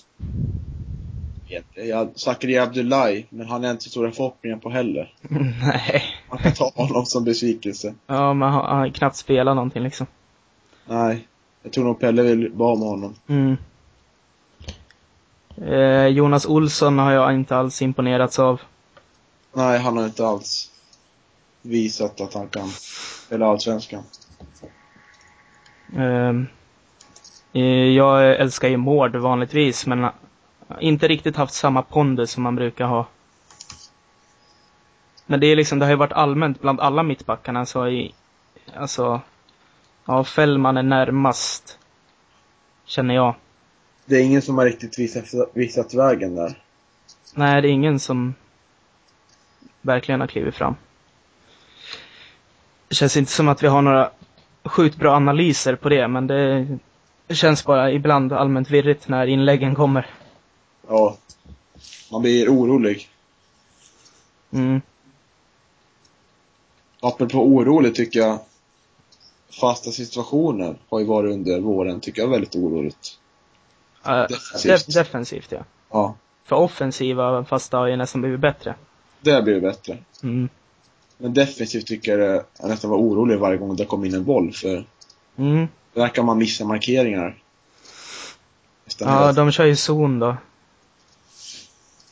[2.15, 5.13] Zakaria Abdullahi, men han är inte så stora förhoppningar på heller.
[5.61, 6.03] Nej.
[6.29, 7.93] Man kan ta honom som besvikelse.
[8.07, 10.07] Ja, men han har knappt spelat någonting liksom.
[10.85, 11.27] Nej.
[11.63, 13.15] Jag tror nog Pelle vill vara med honom.
[13.27, 13.57] Mm.
[15.57, 18.61] Eh, Jonas Olsson har jag inte alls imponerats av.
[19.53, 20.71] Nej, han har inte alls
[21.61, 22.67] visat att han kan
[23.25, 24.03] spela allsvenskan.
[25.95, 26.33] Eh,
[27.95, 30.07] jag älskar ju Mård vanligtvis, men
[30.79, 33.07] inte riktigt haft samma pondus som man brukar ha.
[35.25, 38.13] Men det är liksom, det har ju varit allmänt bland alla mittbackarna, så i,
[38.75, 39.21] alltså,
[40.05, 41.79] ja, Fällman är närmast,
[42.85, 43.35] känner jag.
[44.05, 46.61] Det är ingen som har riktigt visat, visat vägen där.
[47.33, 48.33] Nej, det är ingen som
[49.81, 50.75] verkligen har klivit fram.
[52.87, 54.11] Det känns inte som att vi har några
[54.63, 56.67] sjukt bra analyser på det, men det
[57.35, 60.05] känns bara ibland allmänt virrigt när inläggen kommer.
[60.87, 61.17] Ja.
[62.11, 63.09] Man blir orolig.
[64.51, 64.81] Mm.
[66.99, 68.39] Apropå orolig tycker jag
[69.61, 73.19] fasta situationer har ju varit under våren, tycker jag, väldigt oroligt.
[74.07, 74.71] Uh, Defensivt.
[74.71, 75.59] def- defensivt, ja.
[75.91, 76.15] Ja.
[76.45, 78.75] För offensiva fasta har ju nästan blivit bättre.
[79.21, 79.97] Det blir bättre.
[80.23, 80.49] Mm.
[81.17, 84.51] Men defensivt tycker jag jag nästan var orolig varje gång det kom in en boll,
[84.53, 84.85] för
[85.35, 85.67] Mm.
[85.97, 87.35] Verkar man missa markeringar.
[88.85, 90.37] Nästan Ja, de kör ju zon då.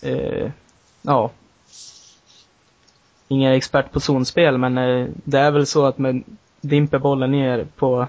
[0.01, 0.51] Eh,
[1.01, 1.31] ja.
[3.27, 6.23] Ingen expert på zonspel, men eh, det är väl så att man
[6.61, 8.07] dimper bollen ner på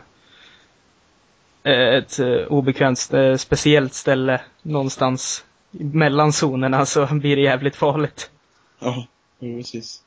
[1.63, 8.31] eh, ett eh, obekvämt, speciellt ställe någonstans mellan zonerna så blir det jävligt farligt.
[8.79, 9.07] Ja,
[9.41, 10.03] precis.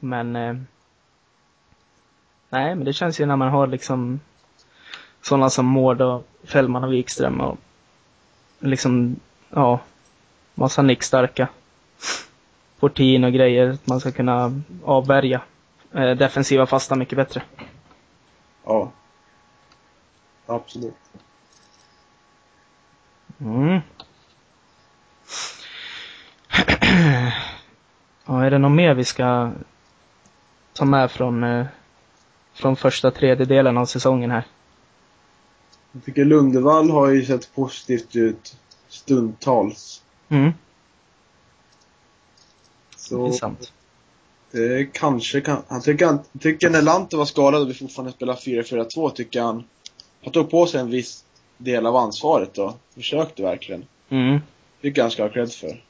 [0.00, 0.56] Men eh,
[2.48, 4.20] nej, men det känns ju när man har liksom
[5.22, 7.58] sådana som Mård och Fällman och Wikström och
[8.58, 9.16] liksom,
[9.50, 9.80] ja,
[10.54, 11.48] massa nickstarka.
[12.80, 15.40] Portin och grejer, att man ska kunna avvärja
[15.92, 17.42] eh, defensiva fasta mycket bättre.
[18.64, 18.92] Ja.
[20.46, 20.94] Absolut.
[23.40, 23.80] Mm.
[28.26, 29.52] ja, är det något mer vi ska
[30.72, 31.66] ta med från, eh,
[32.52, 34.44] från första tredjedelen av säsongen här?
[35.92, 38.56] Jag tycker Lundevall har ju sett positivt ut
[38.88, 40.02] stundtals.
[40.28, 40.52] Mm,
[42.90, 43.72] det Så är sant.
[44.50, 45.62] det kanske kan...
[45.68, 49.64] Han tycker, han tycker när Lante var skadad och vi fortfarande spelar 4-4-2 tycker han...
[50.24, 51.24] Han tog på sig en viss
[51.58, 52.74] del av ansvaret då.
[52.94, 53.84] Försökte verkligen.
[54.08, 54.40] Mm.
[54.82, 55.84] Tycker han ska ha cred för.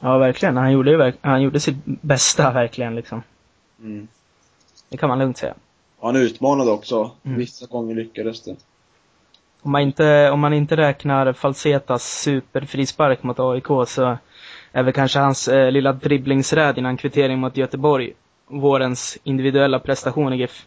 [0.00, 0.56] Ja, verkligen.
[0.56, 2.94] Han gjorde, han gjorde sitt bästa, verkligen.
[2.94, 3.22] Liksom.
[3.80, 4.08] Mm.
[4.88, 5.54] Det kan man lugnt säga.
[6.00, 7.10] Han utmanade också.
[7.22, 7.38] Mm.
[7.38, 8.56] Vissa gånger lyckades det.
[9.66, 14.18] Om man inte, om man inte räknar Falsetas superfrispark mot AIK så
[14.72, 18.12] är väl kanske hans eh, lilla dribblingsräd innan kvittering mot Göteborg
[18.46, 20.66] vårens individuella prestation i GIF.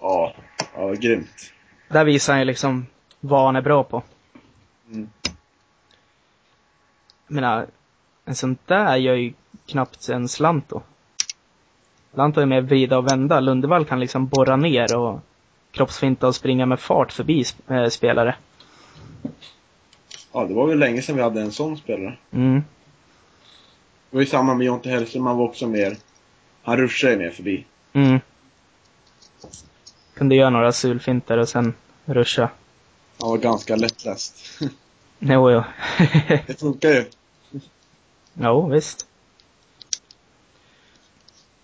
[0.00, 0.34] Ja,
[0.76, 1.52] ja grymt.
[1.88, 2.86] Där visar han ju liksom
[3.20, 4.02] vad han är bra på.
[4.92, 5.10] Mm.
[7.26, 7.66] Jag menar,
[8.24, 9.32] en sån där gör ju
[9.66, 10.82] knappt en Slanto.
[12.14, 13.40] Lanto är mer vrida och vända.
[13.40, 15.20] Lundevall kan liksom borra ner och
[15.72, 18.34] kroppsfinta och springa med fart förbi eh, spelare.
[20.32, 22.18] Ja, det var väl länge sedan vi hade en sån spelare.
[22.30, 22.64] Mm.
[24.10, 25.96] Det var ju samma med Jonte Hellström, han var också mer...
[26.62, 27.64] Han ruschade ju mer förbi.
[27.92, 28.20] Mm.
[30.14, 32.50] Kunde göra några sulfinter och sen ruscha.
[33.20, 34.60] Han var ganska lättläst.
[35.18, 35.62] Jo, jo.
[36.46, 37.04] Det funkar ju.
[38.34, 39.06] jo, visst.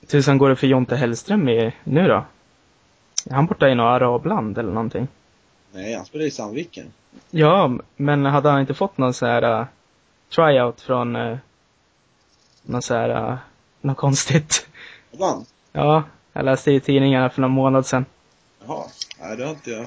[0.07, 2.25] Tusan går det för Jonte Hellström i, nu då?
[3.31, 5.09] Är han borta i något arabland eller någonting?
[5.73, 6.93] Nej, han spelar i Sandviken.
[7.31, 9.67] Ja, men hade han inte fått någon så här uh,
[10.35, 11.38] tryout från uh,
[12.62, 13.38] någon så här, uh,
[13.81, 14.67] något konstigt?
[15.12, 15.47] Ibland.
[15.73, 18.05] Ja, jag läste i tidningarna för någon månad sedan.
[18.67, 18.85] Jaha.
[19.21, 19.85] Nej, det har inte jag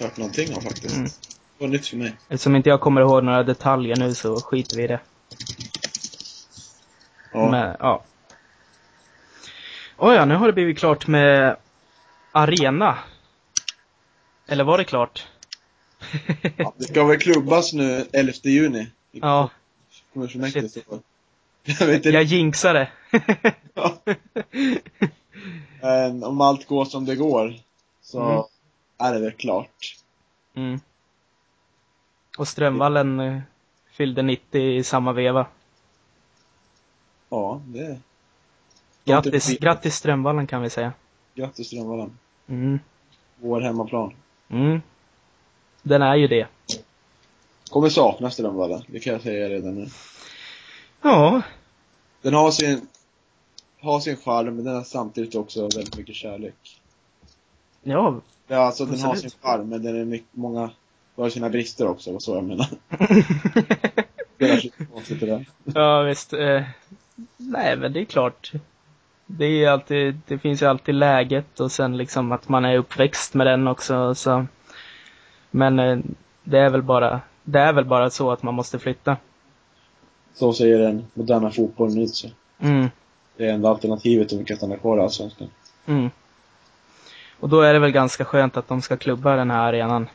[0.00, 0.96] hört någonting om faktiskt.
[0.96, 1.08] Mm.
[1.58, 2.16] Det var nytt för mig.
[2.28, 5.00] Eftersom inte jag kommer ihåg några detaljer nu så skiter vi i det.
[7.32, 7.50] Ja.
[7.50, 8.02] Men, ja.
[9.96, 11.56] Oh ja, nu har det blivit klart med
[12.34, 12.98] Arena.
[14.46, 15.28] Eller var det klart?
[16.56, 16.72] ja.
[16.76, 18.90] Det ska väl klubbas nu 11 juni.
[19.12, 19.50] ja,
[20.12, 20.80] Kommunfullmäktige.
[21.64, 22.08] Jag vet inte.
[22.08, 22.88] jag jinxade.
[23.74, 23.98] Ja.
[25.80, 27.54] Men om allt går som det går
[28.02, 28.42] så Mm.
[28.98, 29.96] är det väl klart.
[30.54, 30.80] mm.
[32.38, 33.40] Och Strömvallen eh,
[33.92, 35.46] fyllde 90 i samma veva.
[37.28, 37.98] Ja, det
[39.04, 40.92] Grattis, grattis Strömvallen kan vi säga.
[41.34, 42.18] Grattis Strömvallen.
[42.48, 42.78] Mm.
[43.40, 44.14] Vår hemmaplan.
[44.48, 44.80] Mm.
[45.82, 46.46] Den är ju det.
[47.70, 49.86] Kommer sakna Strömvallen, det kan jag säga redan nu.
[51.02, 51.42] Ja,
[52.22, 52.88] Den har sin,
[53.80, 56.80] har sin charm, men den har samtidigt också väldigt mycket kärlek.
[57.82, 58.20] ja.
[58.46, 60.70] Ja, alltså den har sin charm, men den är mycket, många,
[61.16, 62.66] har sina brister också, vad så jag menar.
[64.38, 65.46] Det är konstigt det där.
[65.64, 66.32] ja, visst.
[66.32, 66.62] Eh,
[67.36, 68.52] nej, men det är klart.
[69.26, 73.34] Det är alltid, det finns ju alltid läget och sen liksom att man är uppväxt
[73.34, 74.46] med den också, så.
[75.50, 75.98] Men eh,
[76.44, 79.16] det är väl bara, det är väl bara så att man måste flytta.
[80.34, 82.34] Så säger den moderna fotbollen ut sig.
[82.58, 82.90] Mm,
[83.36, 85.48] Det är enda alternativet om vi kan stanna kvar i Allsvenskan.
[85.86, 86.10] mm.
[87.40, 90.08] Och då är det väl ganska skönt att de ska klubba den här arenan.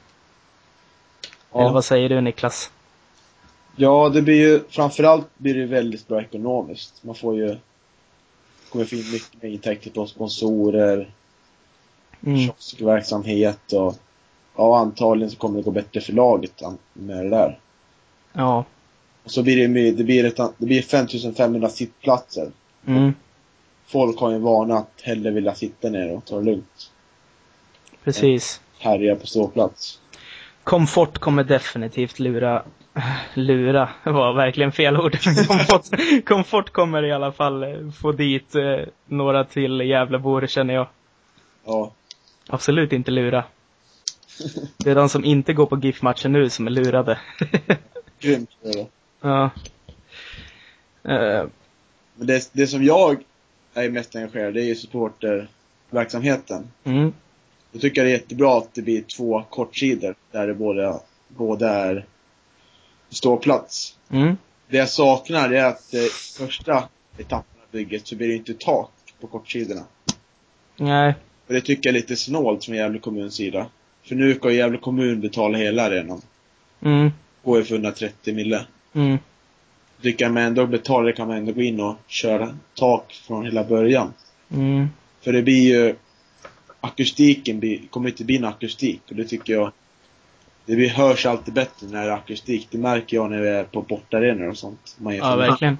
[1.54, 1.72] Eller Ja.
[1.72, 2.72] vad säger du Niklas?
[3.76, 7.04] ja, det blir ju, framförallt blir det väldigt bra ekonomiskt.
[7.04, 7.58] Man får ju,
[8.70, 11.10] kommer få in mycket mer intäkter på sponsorer,
[12.26, 13.96] Mm, kioskverksamhet och
[14.58, 16.62] ja, antagligen så kommer det gå bättre för laget
[16.94, 17.60] med det där.
[18.34, 18.66] ja.
[19.24, 22.52] Och så blir det, det blir ett, det blir 5500 sittplatser.
[22.88, 23.14] Mm,
[23.86, 26.92] Folk har ju en vana att hellre vilja sitta ner och ta det lugnt.
[28.04, 28.62] precis.
[28.80, 30.00] Härja på ståplats.
[30.64, 32.64] Komfort kommer definitivt lura,
[33.34, 35.18] lura var verkligen fel ord.
[35.48, 35.86] Komfort,
[36.26, 40.88] komfort kommer i alla fall eh, få dit eh, några till Gävlebor känner jag.
[41.66, 41.92] Ja.
[42.48, 43.44] Absolut inte lura.
[44.78, 47.20] Det är de som inte går på GIF-matchen nu som är lurade.
[48.20, 48.86] Grymt är det.
[49.22, 49.50] ja.
[51.04, 51.46] Eh,
[52.16, 53.24] Men det, det som jag
[53.74, 56.68] är mest engagerad i, det är ju supporterverksamheten.
[56.84, 57.14] mm,
[57.72, 61.68] Då tycker jag det är jättebra att det blir två kortsidor där det både, både
[61.68, 62.06] är
[63.10, 63.96] ståplats.
[64.12, 64.38] mm,
[64.70, 66.02] Det jag saknar är att eh,
[66.38, 66.84] första
[67.18, 68.92] etappen av bygget så blir det inte tak
[69.22, 69.84] på kortsidorna.
[70.78, 71.14] nej,
[71.48, 73.66] Och det tycker jag är lite snålt från Gävle kommuns sida.
[74.04, 76.22] För nu ska Gävle kommun betala hela arenan.
[76.82, 77.12] mm,
[77.44, 78.66] Går ju för 130 mille.
[78.94, 79.18] mm,
[80.02, 83.64] Tycker jag man ändå betalar kan man ändå gå in och köra tak från hela
[83.64, 84.14] början.
[84.52, 84.88] mm,
[85.22, 85.96] För det blir ju
[86.82, 89.72] akustiken blir, kommer inte bli en akustik och det tycker jag
[90.66, 92.68] det blir, hörs alltid bättre när det är akustik.
[92.72, 94.96] Det märker jag när vi är på bortarenor och sånt.
[95.00, 95.78] Man Ja, verkligen.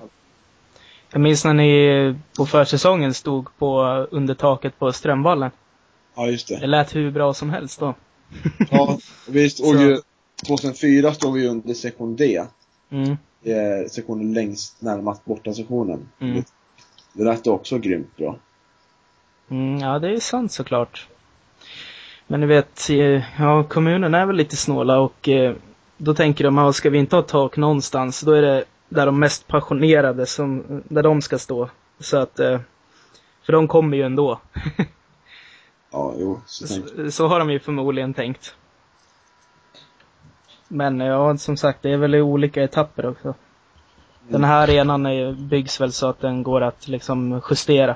[1.12, 5.52] Jag minns när ni på försäsongen stod på undertaket på Strömvallen.
[6.16, 6.68] Ja, just Det det.
[6.68, 7.94] lät hur bra som helst då.
[8.72, 9.02] Ja, och
[9.36, 10.02] vi stod Så- ju
[10.48, 12.44] 2004 stod vi under sektion D.
[12.90, 16.10] Mm, är sektionen längst närmast borta sektionen.
[16.20, 16.36] Mm.
[16.36, 16.44] Det,
[17.14, 18.36] det lät också grymt bra.
[19.50, 21.08] mm, ja, det är sant såklart.
[22.32, 25.56] Men ni vet, eh, ja, kommunen är väl lite snåla och eh,
[25.98, 29.20] då tänker de, ja, ska vi inte ha tak någonstans, då är det där de
[29.20, 31.70] mest passionerade som, där de ska stå.
[32.00, 32.60] Så att, eh,
[33.46, 34.40] för de kommer ju ändå.
[35.92, 36.42] Ja, jo.
[36.46, 36.68] Så.
[36.68, 38.56] Så, så har de ju förmodligen tänkt.
[40.68, 43.34] Men ja, som sagt, det är väl i olika etapper också.
[44.28, 47.96] Den här arenan är, byggs väl så att den går att liksom justera.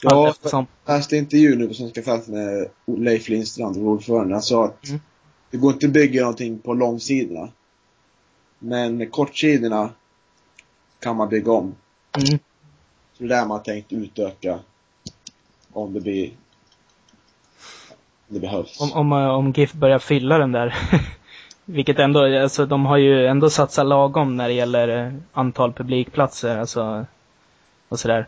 [0.00, 0.66] Ja, Allt eftersom.
[0.86, 4.34] Jag läste intervju nu på Svenska fans med Leif Lindstrand, vår ordförande.
[4.34, 5.00] Han sa att Mm.
[5.50, 7.48] det går inte att bygga någonting på långsidorna.
[8.58, 9.90] Men kortsidorna
[11.00, 11.74] kan man bygga om.
[12.16, 12.38] Mm,
[13.12, 14.58] Så det är där man har tänkt utöka
[15.72, 16.30] om det blir
[18.28, 18.80] det behövs.
[18.80, 20.74] om, om, eh, om GIF börjar fylla den där.
[21.64, 26.58] Vilket ändå, alltså de har ju ändå satsat lagom när det gäller eh, antal publikplatser,
[26.58, 27.06] alltså.
[27.88, 28.26] Och sådär.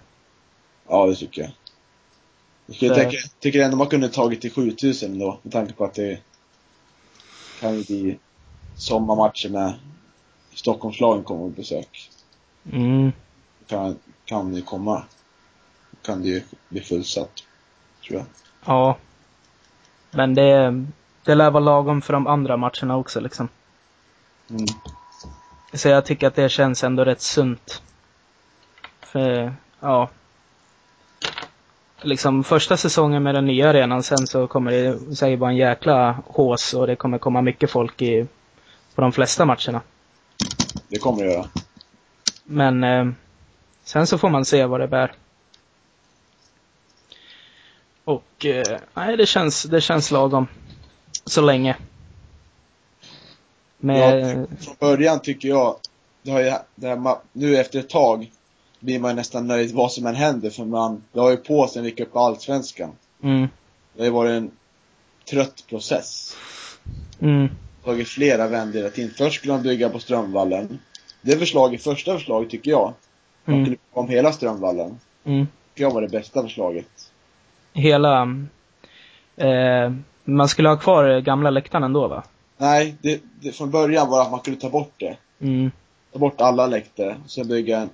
[0.88, 1.50] Ja, det tycker jag.
[2.68, 5.84] Jag skulle Så- tänka, tycker ändå man kunde tagit till 7000 då, med tanke på
[5.84, 6.18] att det
[7.60, 8.18] kan ju bli
[8.76, 9.74] sommarmatcher med
[10.54, 12.10] Stockholmslagen kommer på besök.
[12.72, 13.12] Mm.
[13.66, 15.02] Kan, kan det komma.
[16.02, 17.30] Kan det ju bli fullsatt.
[18.08, 18.26] Tror jag.
[18.64, 18.96] Ja.
[20.10, 20.84] Men det,
[21.24, 23.48] det lär vara lagom för de andra matcherna också liksom.
[24.50, 24.66] Mm.
[25.72, 27.82] Så jag tycker att det känns ändå rätt sunt.
[29.00, 30.08] För, ja.
[32.02, 36.22] Liksom första säsongen med den nya arenan, sen så kommer det säkert vara en jäkla
[36.26, 38.26] hås och det kommer komma mycket folk i,
[38.94, 39.80] på de flesta matcherna.
[40.88, 41.48] Det kommer det göra.
[42.44, 43.08] Men eh,
[43.84, 45.12] sen så får man se vad det bär.
[48.04, 50.46] Och eh, nej, det känns, det känns lagom.
[51.24, 51.76] Så länge.
[53.78, 55.76] Med, Från början tycker jag,
[56.22, 58.30] det har ju, det här, nu efter ett tag
[58.80, 61.80] blir man nästan nöjd vad som än händer för man, det har ju på vi
[61.80, 62.90] gick upp Allsvenskan.
[63.22, 63.48] mm,
[63.94, 64.50] Det har ju varit en
[65.30, 66.36] trött process.
[67.20, 67.48] mm,
[67.84, 69.10] Tagit flera vändor hela tiden.
[69.18, 70.78] Först skulle man bygga på Strömvallen.
[71.22, 72.92] Det förslaget, första förslaget tycker jag,
[73.44, 74.98] man mm, skulle bygga om hela Strömvallen.
[75.24, 75.46] mm.
[75.74, 76.88] tycker jag var det bästa förslaget.
[77.72, 78.22] Hela,
[79.36, 79.92] eh,
[80.24, 82.22] man skulle ha kvar gamla läktaren ändå va?
[82.56, 85.16] Nej, det, det, från början var att man kunde ta bort det.
[85.40, 85.70] Mm,
[86.12, 87.90] Ta bort alla läktare och sen bygga en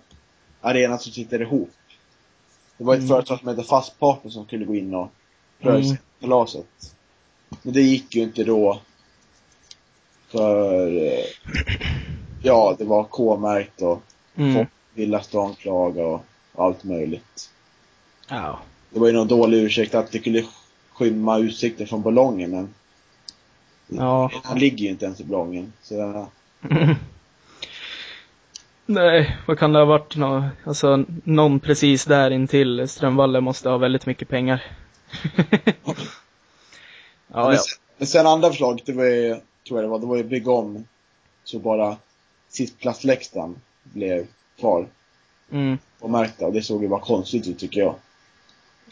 [0.65, 1.71] arena som sitter ihop.
[2.79, 3.09] Det var ett Mm.
[3.09, 5.09] företag som hette Fastpartner som skulle gå in och
[5.61, 5.75] Mm.
[5.75, 6.95] röja kalaset.
[7.63, 8.81] Men det gick ju inte då.
[10.29, 11.25] För, eh,
[12.43, 14.03] ja, det var K-märkt och
[14.37, 14.67] mm.
[14.95, 16.25] ville stan klaga och
[16.55, 17.51] allt möjligt.
[18.29, 18.59] Ja.
[18.91, 20.45] Det var ju någon dålig ursäkt att det skulle
[20.93, 22.75] skymma utsikten från ballongen men
[23.89, 24.31] Ja.
[24.45, 25.73] han ligger ju inte ens i ballongen.
[25.83, 26.29] Så ja,
[28.87, 30.17] Nej, vad kan det ha varit?
[30.17, 34.63] Nå, alltså, någon precis där intill Strömvalle måste ha väldigt mycket pengar.
[35.37, 35.95] ja,
[37.29, 37.57] men, ja.
[37.57, 39.37] sen, men sen andra förslaget, det var ju,
[39.69, 40.87] tror jag det var, det var ju bygga om
[41.45, 41.97] så bara
[42.49, 44.27] sittplatsläktaren blev
[44.61, 44.87] kvar
[45.51, 45.79] Mm.
[46.01, 47.95] och märkta och det såg ju bara konstigt ut tycker jag.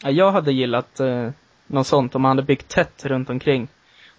[0.03, 0.09] ja.
[0.09, 1.29] Jag hade gillat eh,
[1.67, 3.67] något sånt om man hade byggt tätt runt omkring.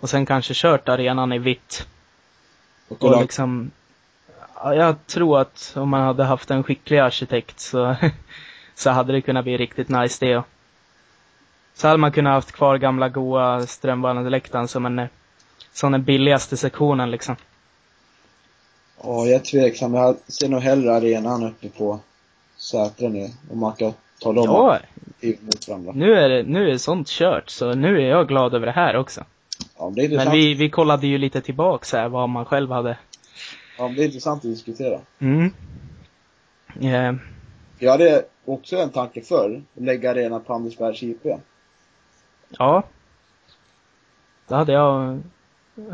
[0.01, 1.87] Och sen kanske kört arenan i vitt.
[2.89, 3.71] Och Och liksom,
[4.63, 7.97] jag tror att om man hade haft en skicklig arkitekt så,
[8.75, 10.43] så hade det kunnat bli riktigt nice det.
[11.75, 15.09] Så hade man kunnat haft kvar gamla goa Strömvallen-läktaren som en,
[15.73, 17.37] som den billigaste sektionen liksom.
[19.03, 19.95] ja, jag är tveksam.
[19.95, 22.01] Jag ser nog hellre arenan uppe på
[22.57, 23.29] Sätra nu.
[23.51, 24.79] Om man kan ta dem Ja,
[25.41, 25.93] mot varandra.
[25.95, 28.97] nu är det, nu är sånt kört så nu är jag glad över det här
[28.97, 29.25] också.
[29.79, 32.71] Ja, men det är Men vi, vi kollade ju lite tillbaks här vad man själv
[32.71, 32.97] hade.
[33.79, 35.01] Ja, det är intressant att diskutera.
[35.19, 35.51] Mm.
[36.81, 37.15] Eh,
[37.79, 41.27] Jag hade också en tanke förr, att lägga arenan på Andersbergs IP.
[42.49, 42.83] ja.
[44.49, 45.23] Det hade jag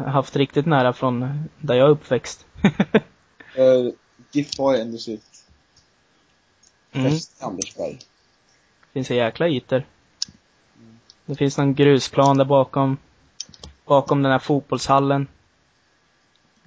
[0.07, 2.47] haft riktigt nära från där jag är uppväxt.
[3.59, 3.93] Uh,
[4.33, 5.25] GIF har ju ändå sitt
[6.93, 7.11] Mm.
[7.11, 7.99] fäste Andersberg.
[8.93, 9.83] finns en jäkla ytor.
[11.27, 12.97] Det finns någon grusplan där bakom.
[13.85, 15.27] Bakom den här fotbollshallen.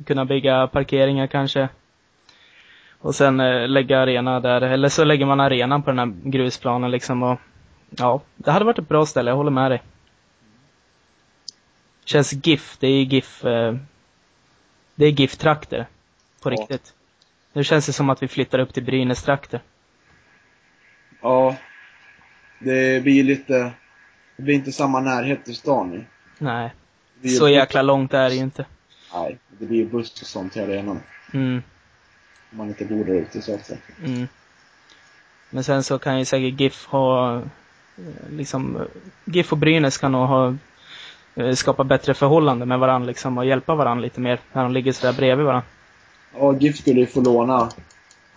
[0.05, 1.69] Kunna bygga parkeringar kanske.
[2.99, 6.91] Och sen eh, lägga arena där, eller så lägger man arenan på den här grusplanen
[6.91, 7.39] liksom och
[7.97, 9.81] Ja, det hade varit ett bra ställe, jag håller med dig.
[12.05, 13.75] Känns GIF, det är ju GIF eh,
[14.95, 15.85] Det är GIF-trakter.
[16.43, 16.53] På Ja.
[16.53, 16.93] riktigt.
[17.53, 19.61] Nu känns det som att vi flyttar upp till Brynäs-trakter.
[21.21, 21.55] Ja.
[22.59, 23.71] Det blir lite,
[24.37, 26.05] det blir inte samma närhet till stan nu.
[26.37, 26.73] Nej,
[27.39, 28.65] så jäkla långt är det ju inte.
[29.13, 30.99] Nej, det blir ju buss och sånt till arenan.
[31.33, 31.63] Mm.
[32.51, 33.79] Om man inte bor där ute så att säga.
[34.05, 34.27] Mm.
[35.49, 37.41] Men sen så kan ju säkert GIF ha,
[38.29, 38.87] liksom,
[39.25, 40.55] GIF och Brynäs kan nog ha,
[41.35, 44.91] eh, skapa bättre förhållande med varandra liksom och hjälpa varandra lite mer när de ligger
[44.91, 45.67] sådär bredvid varandra.
[46.37, 47.69] Ja, GIF skulle ju få låna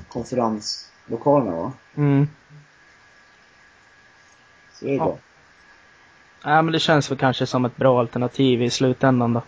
[0.08, 1.72] konferenslokalerna va?
[1.96, 2.28] Mm.
[4.72, 5.04] Så det är Ja.
[5.04, 5.18] bra.
[6.44, 9.42] Nej men det känns väl kanske som ett bra alternativ i slutändan då.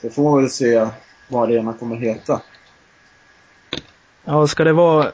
[0.00, 0.88] Så får man väl se
[1.28, 2.42] vad arenan kommer heta.
[4.24, 5.12] Ja, ska det vara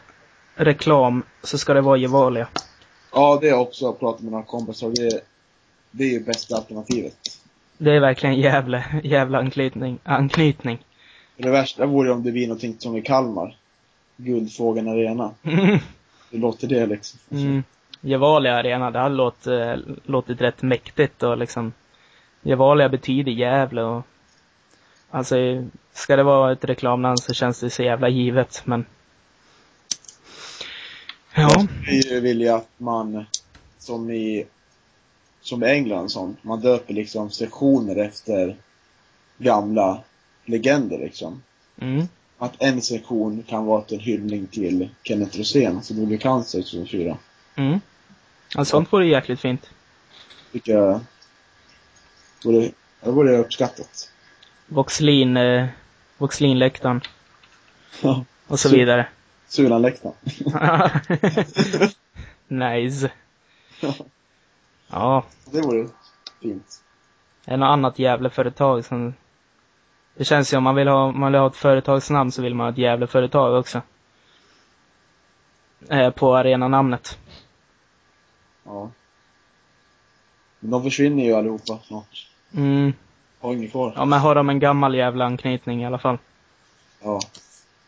[0.54, 2.48] reklam så ska det vara Gevalia.
[3.12, 4.92] Ja, det har jag också pratat med några kompisar.
[4.94, 5.20] Det,
[5.90, 7.16] det är ju bästa alternativet.
[7.78, 9.98] Det är verkligen jävla, jävla anknytning.
[10.02, 10.84] anknytning.
[11.36, 13.56] Det värsta vore om det blir någonting som i Kalmar.
[14.16, 15.30] Guldfågeln Arena.
[16.30, 17.20] Hur låter det liksom?
[17.30, 17.64] Mm.
[18.00, 21.72] Gevalia arena, det hade eh, låtit rätt mäktigt och liksom
[22.42, 24.06] Gevalia betyder Gävle och
[25.11, 25.36] Alltså,
[25.92, 28.84] ska det vara ett reklamnamn så känns det så jävla givet, men
[31.38, 31.66] Ja.
[31.86, 33.24] Jag skulle ju vilja att man,
[33.78, 34.46] som i,
[35.40, 38.57] som i England sånt, man döper liksom sektioner efter
[39.38, 40.02] gamla
[40.44, 41.42] legender liksom.
[41.80, 42.09] Mm.
[42.38, 47.18] Att en sektion kan vara en hyllning till Kenneth Rosén som i cancer 2004.
[47.54, 47.80] Mm.
[48.54, 49.70] Ja, sånt vore jäkligt fint.
[50.52, 51.00] Tycker jag
[52.44, 54.11] vore, det vore uppskattat.
[54.66, 55.66] Voxlin, eh,
[56.18, 57.00] Voxlinläktaren
[58.02, 58.24] Ja.
[58.46, 59.08] och så vidare.
[59.48, 60.14] Sulanläktaren.
[62.48, 63.10] nice.
[64.88, 65.88] Ja, Det vore
[66.42, 66.82] fint.
[67.44, 69.14] är något annat Gävleföretag som...
[70.14, 72.64] Det känns ju om man vill ha, man vill ha ett företagsnamn så vill man
[72.66, 73.82] ha ett Gävleföretag också.
[75.88, 77.18] Eh, på arenanamnet.
[78.64, 78.90] Ja.
[80.60, 82.28] Men de försvinner ju allihopa snart.
[82.54, 82.92] Mm.
[83.41, 83.93] Har inget kvar.
[83.97, 86.18] Ja, men har de en gammal jävla anknytning i alla fall.
[87.03, 87.20] Ja.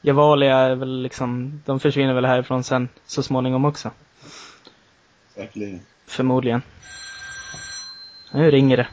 [0.01, 3.91] Gevalia är väl liksom, de försvinner väl härifrån sen så småningom också.
[5.35, 5.81] Säkerligen.
[6.07, 6.63] Förmodligen.
[8.33, 8.89] Nu ringer det.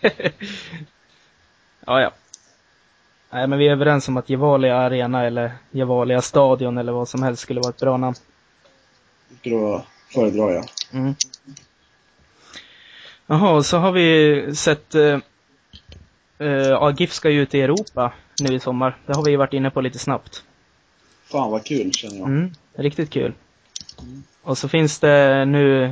[1.86, 2.12] ja, ja.
[3.30, 7.22] Nej, men vi är överens om att Gevalia Arena eller Gevalia Stadion eller vad som
[7.22, 8.16] helst skulle vara ett bra namn.
[9.44, 9.82] Vara
[10.14, 10.64] föredrar jag.
[10.92, 11.14] Mm.
[13.26, 15.18] Jaha, och så har vi sett eh,
[16.38, 18.96] eh, ja, GIF ska ju ut i Europa nu i sommar.
[19.06, 20.44] Det har vi ju varit inne på lite snabbt.
[21.24, 22.28] Fan vad kul känner jag.
[22.28, 23.32] Mm, riktigt kul.
[24.42, 25.90] Och så finns det nu,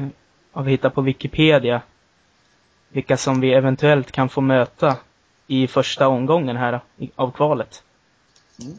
[0.53, 1.83] har vi hittat på Wikipedia,
[2.89, 4.97] vilka som vi eventuellt kan få möta
[5.47, 6.81] i första omgången här
[7.15, 7.83] av kvalet.
[8.61, 8.79] Mm.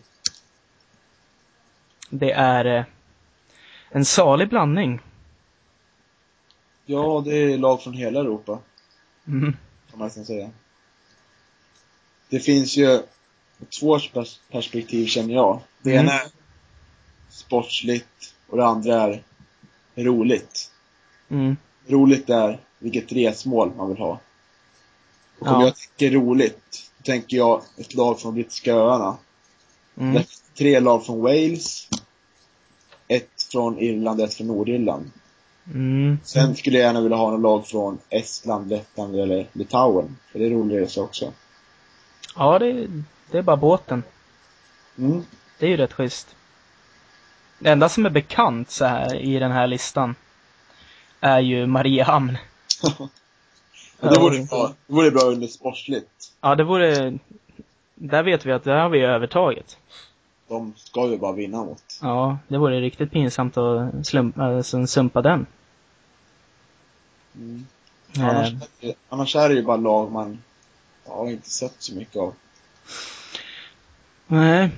[2.09, 2.85] Det är eh,
[3.89, 4.99] en salig blandning.
[6.85, 8.59] Ja, det är lag från hela Europa.
[9.27, 9.57] Mm.
[9.89, 10.49] kan man nästan säga.
[12.29, 13.01] Det finns ju
[13.79, 15.59] två pers- perspektiv känner jag.
[15.81, 16.05] Det Mm.
[16.05, 16.27] ena är
[17.29, 19.23] sportsligt och det andra är
[19.95, 20.71] roligt.
[21.29, 21.57] Mm.
[21.87, 24.19] Roligt är vilket resmål man vill ha.
[25.39, 25.65] Och om Ja.
[25.65, 29.17] jag tänker roligt, då tänker jag ett lag från brittiska öarna.
[29.97, 30.23] Mm.
[30.57, 31.89] Tre lag från Wales,
[33.07, 35.11] ett från Irland och ett från Nordirland.
[35.73, 36.17] Mm.
[36.23, 40.17] Sen skulle jag gärna vilja ha något lag från Estland, Lettland eller Litauen.
[40.31, 41.33] För det är roligare så också.
[42.35, 42.87] Ja, det,
[43.31, 44.03] det är bara båten.
[44.97, 45.23] Mm.
[45.59, 46.35] Det är ju rätt schysst.
[47.59, 50.15] Det enda som är bekant så här i den här listan
[51.19, 52.37] är ju Mariehamn.
[53.99, 56.33] Men det vore bra, det vore bra under sportsligt.
[56.41, 57.17] Ja, det vore...
[57.95, 59.77] Där vet vi att där har vi övertaget.
[60.47, 61.83] De ska ju bara vinna mot.
[62.01, 65.45] Ja, det vore riktigt pinsamt att slumpa, alltså, sumpa den.
[67.35, 67.65] Mm.
[68.17, 68.53] Eh, Annars,
[69.09, 70.43] annars är det ju bara lag man
[71.05, 72.33] ja, har inte sett så mycket av.
[74.27, 74.69] nej,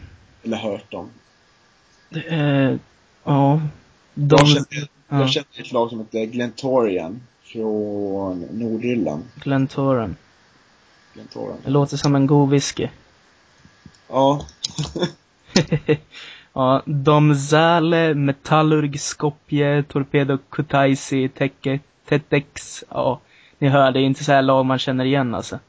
[0.44, 1.10] Eller hört om.
[2.10, 2.80] det är...
[3.24, 3.62] Ja.
[4.14, 4.36] De...
[4.40, 9.24] Jag känner, ja, jag känner ett lag som heter Glentorian från Nordirland.
[9.36, 10.16] Glentoran.
[11.14, 11.58] Glentorian.
[11.64, 12.88] Det låter som en god whisky.
[14.10, 14.46] Ja.
[16.54, 22.84] ja, Domzale, Metallurg, Skopje, Torpedo Kutaisi, Teke, Tetex.
[22.90, 23.20] Ja,
[23.58, 25.60] ni hör, det är inte så här lag man känner igen alltså.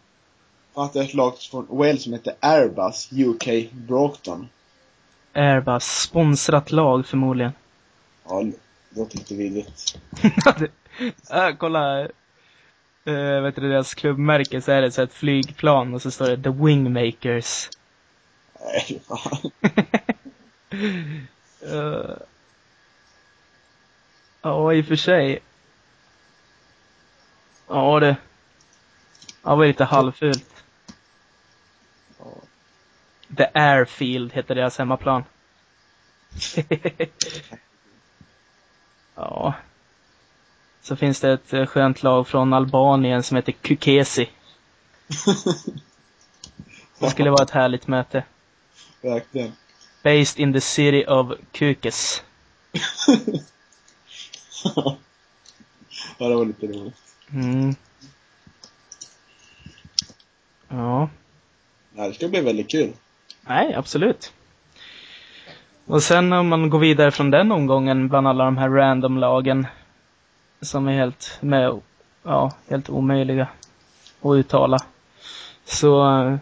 [0.85, 4.49] Att det är ett lag från Wales som heter Airbus UK Broughton.
[5.33, 7.53] Airbus, sponsrat lag förmodligen.
[8.31, 8.53] Ja, det
[9.01, 9.99] låter lite vidrigt.
[11.31, 12.03] äh, kolla.
[13.09, 16.43] Uh, vet du deras klubbmärke så är det så ett flygplan och så står det
[16.43, 17.71] The Wingmakers.
[18.61, 19.51] Nej, fan.
[21.61, 22.17] Eh,
[24.43, 25.39] Ja, i och för sig.
[27.69, 28.17] Ja, det.
[29.43, 30.58] Ja, det var lite halvfult.
[33.29, 33.37] Ja.
[33.37, 35.25] The Airfield heter deras hemmaplan.
[39.15, 39.55] ja.
[40.83, 44.31] Så finns det ett eh, skönt lag från Albanien som heter Kukesi.
[46.99, 48.25] Det skulle vara ett härligt möte.
[49.01, 49.53] Verkligen.
[50.03, 52.23] Based in the city of Kukes.
[54.65, 56.95] ja, det var lite roligt.
[57.33, 57.75] Mm.
[60.69, 61.09] Ja.
[61.93, 62.93] Nej, det ska bli väldigt kul.
[63.49, 64.33] Nej, absolut.
[65.87, 69.67] Och sen om man går vidare från den omgången bland alla de här random-lagen
[70.61, 71.81] som är helt med,
[72.23, 73.49] ja, helt omöjliga
[74.23, 74.79] att uttala.
[75.65, 76.39] Så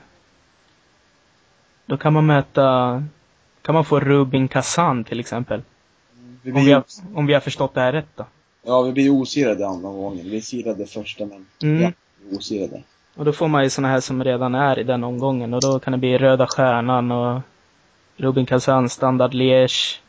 [1.87, 3.03] då kan man möta,
[3.63, 5.63] kan man få Rubin Kazan till exempel.
[6.43, 6.85] Vi Om blir, vi har,
[7.15, 8.27] om vi har förstått det här rätt då.
[8.63, 10.31] Ja, vi blir osirade andra gången.
[10.31, 11.83] Vi sirade första, men Mm.
[11.83, 11.93] ja,
[12.23, 12.83] vi är osirade.
[13.17, 15.79] Och då får man ju såna här som redan är i den omgången och då
[15.79, 17.41] kan det bli Röda Stjärnan och
[18.17, 20.01] Rubin Kazan, Standard Liège,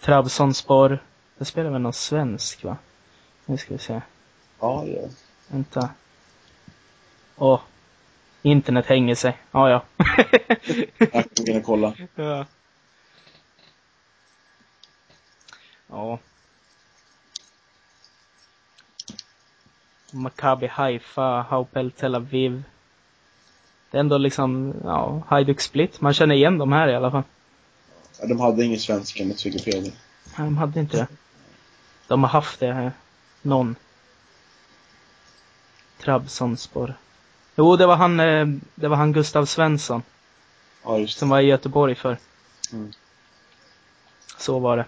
[0.00, 0.98] Trabzonspor.
[1.38, 2.76] Det spelar väl någon svensk va?
[3.46, 4.00] Nu ska vi se.
[4.60, 5.08] Ja, det gör
[5.48, 5.88] Vänta.
[7.36, 7.60] Åh.
[8.42, 9.38] Internet hänger sig.
[9.50, 9.82] Ja, ja.
[10.98, 11.94] Jag kan kolla.
[12.14, 12.46] ja.
[15.88, 16.18] Ja.
[20.12, 22.62] Maccabi Haifa, Haupel Tel Aviv.
[23.90, 26.00] Det är ändå liksom, ja, Hajduk Split.
[26.00, 27.22] Man känner igen de här i alla fall.
[28.20, 29.92] Ja, de hade ingen svenska mot Wikipedia.
[30.38, 31.06] Nej, de hade inte det.
[32.06, 32.92] De har haft det här.
[33.42, 33.76] Någon.
[35.98, 36.94] Trabzonspor.
[37.56, 40.02] Jo, det var han, eh, det var han Gustav Svensson.
[40.84, 41.18] Ja, just det.
[41.18, 42.16] Som var i Göteborg för.
[42.72, 42.92] Mm.
[44.38, 44.84] Så var det.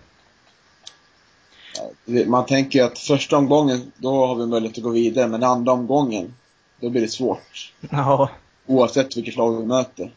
[2.27, 5.73] Man tänker ju att första omgången, då har vi möjlighet att gå vidare, men andra
[5.73, 6.35] omgången,
[6.81, 7.73] då blir det svårt.
[7.91, 8.31] Ja.
[8.67, 10.11] Oavsett vilket lag vi möter.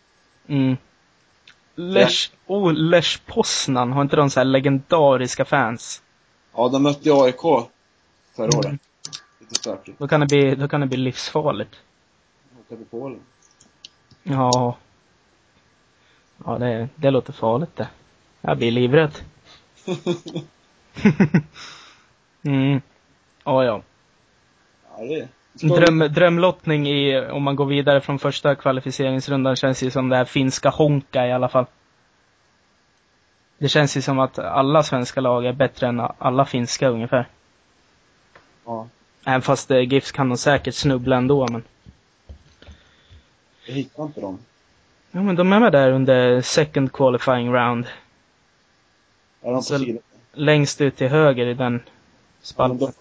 [0.47, 0.77] Mm.
[1.75, 6.01] Lech, oh, Lech Poznan, har inte de så här legendariska fans?
[6.55, 7.41] Ja, de mötte ju AIK
[8.35, 8.65] förra året.
[8.65, 8.79] Mm.
[9.39, 9.99] Lite stökigt.
[9.99, 11.75] Då kan det bli, då kan det bli livsfarligt.
[12.59, 13.19] Åka till Polen.
[14.23, 14.77] Ja.
[16.45, 17.87] Ja, det, det låter farligt det.
[18.41, 19.11] Jag blir livrädd.
[22.43, 22.81] mm.
[23.43, 23.81] Ja, ja.
[24.97, 25.27] Ja, det
[25.61, 30.25] Dröm, drömlottning i, om man går vidare från första kvalificeringsrundan känns ju som det här
[30.25, 31.65] finska Honka i alla fall.
[33.57, 37.27] Det känns ju som att alla svenska lag är bättre än alla finska ungefär.
[38.65, 38.87] Ja,
[39.25, 41.63] Även fast eh, GIFs kan nog säkert snubbla ändå men.
[43.65, 44.39] jag hittar inte dem.
[45.11, 47.85] Ja men de är med där under second qualifying round.
[49.41, 50.01] Är de på Så- sidan?
[50.35, 51.83] Längst ut till höger i den
[52.41, 52.77] spalten.
[52.77, 52.91] då,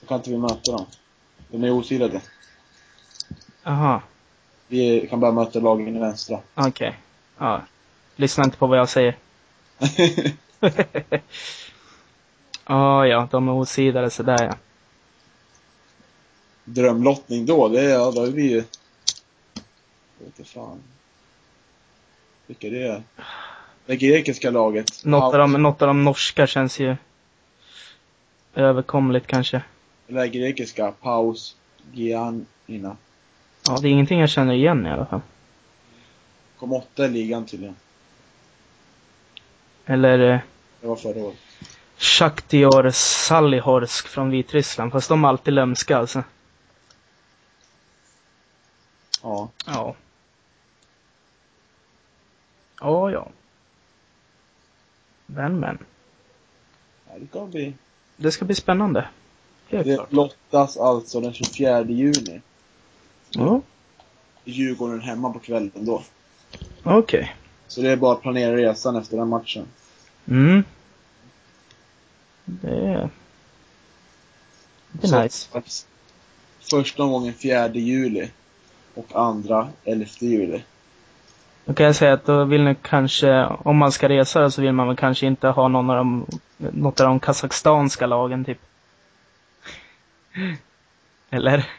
[0.00, 0.86] då kan inte vi möta dem.
[1.48, 2.20] De är osidade.
[3.64, 4.02] Aha,
[4.68, 6.40] Vi kan bara möta lagen i vänstra.
[6.54, 6.98] okej.
[7.38, 7.62] Ja.
[8.16, 9.16] Lyssna inte på vad jag säger.
[12.66, 14.54] Ja, ja, de är osidade sådär ja.
[16.64, 18.56] Drömlottning då, det ja, då är vi ju...
[18.56, 18.64] Jag
[20.26, 20.78] vet inte fan.
[22.46, 23.02] Vilka det är?
[23.86, 25.04] Det grekiska laget.
[25.04, 26.96] Något av, de, något av de norska känns ju
[28.54, 29.62] överkomligt kanske.
[30.08, 31.56] Eller grekiska, Paus
[31.92, 32.96] Giannina.
[33.66, 35.20] Ja, det är ingenting jag känner igen i alla fall.
[36.58, 37.76] Kom åtta i ligan tydligen.
[39.86, 40.38] Eller eh,
[40.80, 41.38] Det var förra året.
[41.96, 46.24] Shaktior Salihorsk från Vitryssland, fast de är alltid lömska alltså.
[49.22, 49.48] Ja.
[49.66, 49.94] Ja.
[52.80, 53.28] Ja, ja.
[55.34, 55.78] Men, men.
[57.08, 57.74] ja det kan bli.
[58.16, 59.08] Det ska bli spännande.
[59.68, 60.12] Helt Det klart.
[60.12, 62.40] lottas alltså den 24 juni.
[63.30, 63.60] Ja,
[64.44, 66.02] Djurgården hemma på kvällen då.
[66.82, 67.36] okej.
[67.68, 69.66] Så det är bara att planera resan efter den matchen.
[70.28, 70.62] Mm.
[72.44, 73.08] Det är...
[74.92, 75.62] Det är Så nice.
[76.70, 78.30] Första omgången 4 juli.
[78.94, 80.62] Och andra 11 juli.
[81.64, 84.72] Då kan jag säga att då vill ni kanske, om man ska resa så vill
[84.72, 88.58] man väl kanske inte ha någon av de, något av de kazakstanska lagen typ.
[91.30, 91.70] Eller?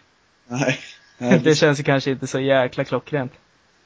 [0.48, 0.80] Nej.
[1.18, 3.32] Nej Det känns ju kanske inte så jäkla klockrent.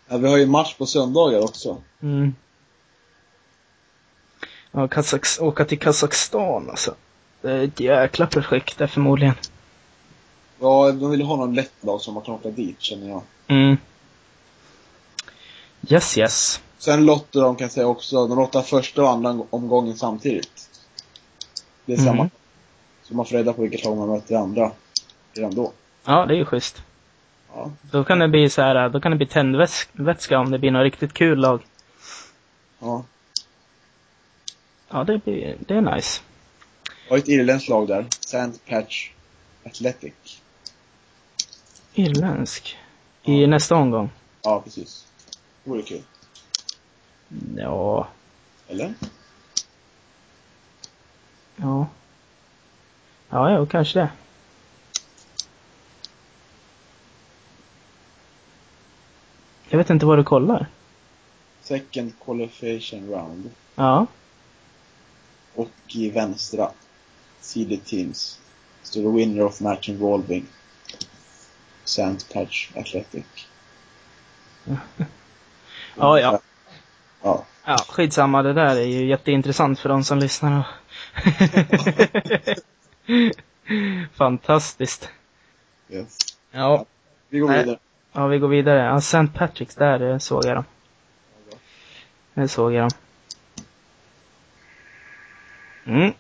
[0.09, 1.77] ja, vi har ju match på söndagar också.
[2.01, 2.35] Mm.
[4.71, 6.95] Ja, Kazaks, åka till Kazakstan alltså.
[7.41, 9.35] Det är ett jäkla projekt det förmodligen.
[10.59, 13.21] Ja, de vill ju ha någon lätt lag som man kan åka dit känner jag.
[13.47, 13.77] Mm.
[15.89, 16.61] Yes, yes.
[16.77, 20.69] Sen lottar de kan jag säga också, de lottar första och andra omgången samtidigt.
[21.85, 22.05] Det är Mm.
[22.07, 22.29] samma.
[23.03, 24.71] Så man får reda på vilket lag man möter i andra
[25.33, 25.71] redan då.
[26.05, 26.81] Ja, det är ju schysst.
[27.55, 27.71] Ja.
[27.91, 30.83] Då kan det bli så här, då kan det bli tändvätska om det blir något
[30.83, 31.61] riktigt kul lag.
[32.79, 33.03] Ja.
[34.89, 36.21] Ja, det blir, det är nice.
[37.07, 38.05] Jag har ett irländskt lag där.
[38.19, 39.09] Sand Patch
[39.65, 40.13] Athletic.
[41.93, 42.77] Irländsk.
[43.23, 43.47] I Ja.
[43.47, 44.09] nästa omgång.
[44.41, 45.06] Ja, precis.
[45.67, 46.03] Vore kul.
[47.57, 48.07] Ja,
[48.67, 48.93] Eller?
[51.55, 51.87] ja.
[53.29, 54.09] Ja, ja, kanske det.
[59.69, 60.67] Jag vet inte vad du kollar.
[61.61, 63.51] Second qualification round.
[63.75, 64.07] Ja.
[65.55, 66.71] Och i vänstra.
[67.41, 68.39] Seeded teams.
[68.83, 70.45] Står det winner of match involving.
[71.83, 73.25] Sand Patch Athletic.
[75.97, 76.39] Ja, ja.
[77.21, 77.45] Ja.
[77.65, 78.43] Ja, skitsamma.
[78.43, 80.67] Det där är ju jätteintressant för de som lyssnar.
[84.13, 85.09] Fantastiskt.
[85.89, 86.17] Yes.
[86.51, 86.85] Ja.
[87.29, 87.79] Vi går vidare.
[88.13, 88.79] Ja, vi går vidare.
[88.79, 89.27] Ja, St.
[89.33, 90.63] Patricks, där eh, såg jag dem.
[92.33, 92.97] Där såg jag dem.
[95.85, 96.13] Mm.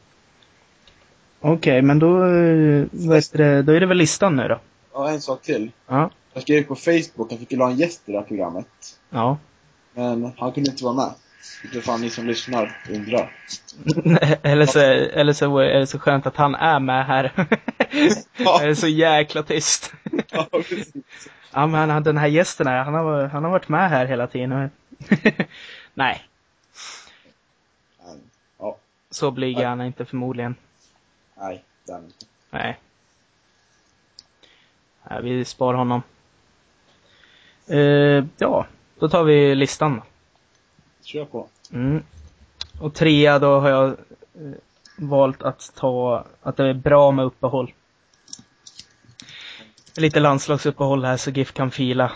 [1.39, 4.59] Okej, men då, eh, heter det, då är det väl listan nu då?
[4.93, 5.71] Ja, en sak till.
[5.87, 6.09] Ja.
[6.33, 8.67] Jag skrev på Facebook att vi skulle ha en gäst i det här programmet.
[9.09, 9.37] Ja.
[9.97, 11.13] Men han kunde inte vara med.
[11.63, 13.31] Utifall ni som lyssnar undrar.
[14.43, 17.31] eller, så, eller så är det så skönt att han är med här.
[18.37, 18.59] Ja.
[18.59, 19.93] det är så jäkla tyst.
[20.31, 20.93] Ja, precis.
[21.53, 24.27] Ja men han- den här gästen här, han har, han har varit med här hela
[24.27, 24.69] tiden.
[25.93, 26.23] Nej,
[28.59, 28.77] Ja,
[29.09, 30.55] så blyg är han inte förmodligen.
[31.37, 32.25] nej, det han inte.
[32.49, 32.79] Nej.
[35.09, 36.01] Nej, vi spar honom.
[37.67, 38.65] Eh, ja,
[38.99, 40.01] då tar vi listan.
[41.03, 41.47] Kör på.
[41.73, 42.03] Mm.
[42.81, 43.95] Och trea, då har jag eh,
[44.97, 47.73] valt att ta, att det är bra med uppehåll.
[49.97, 52.11] Lite landslagsuppehåll här så GIF kan fila.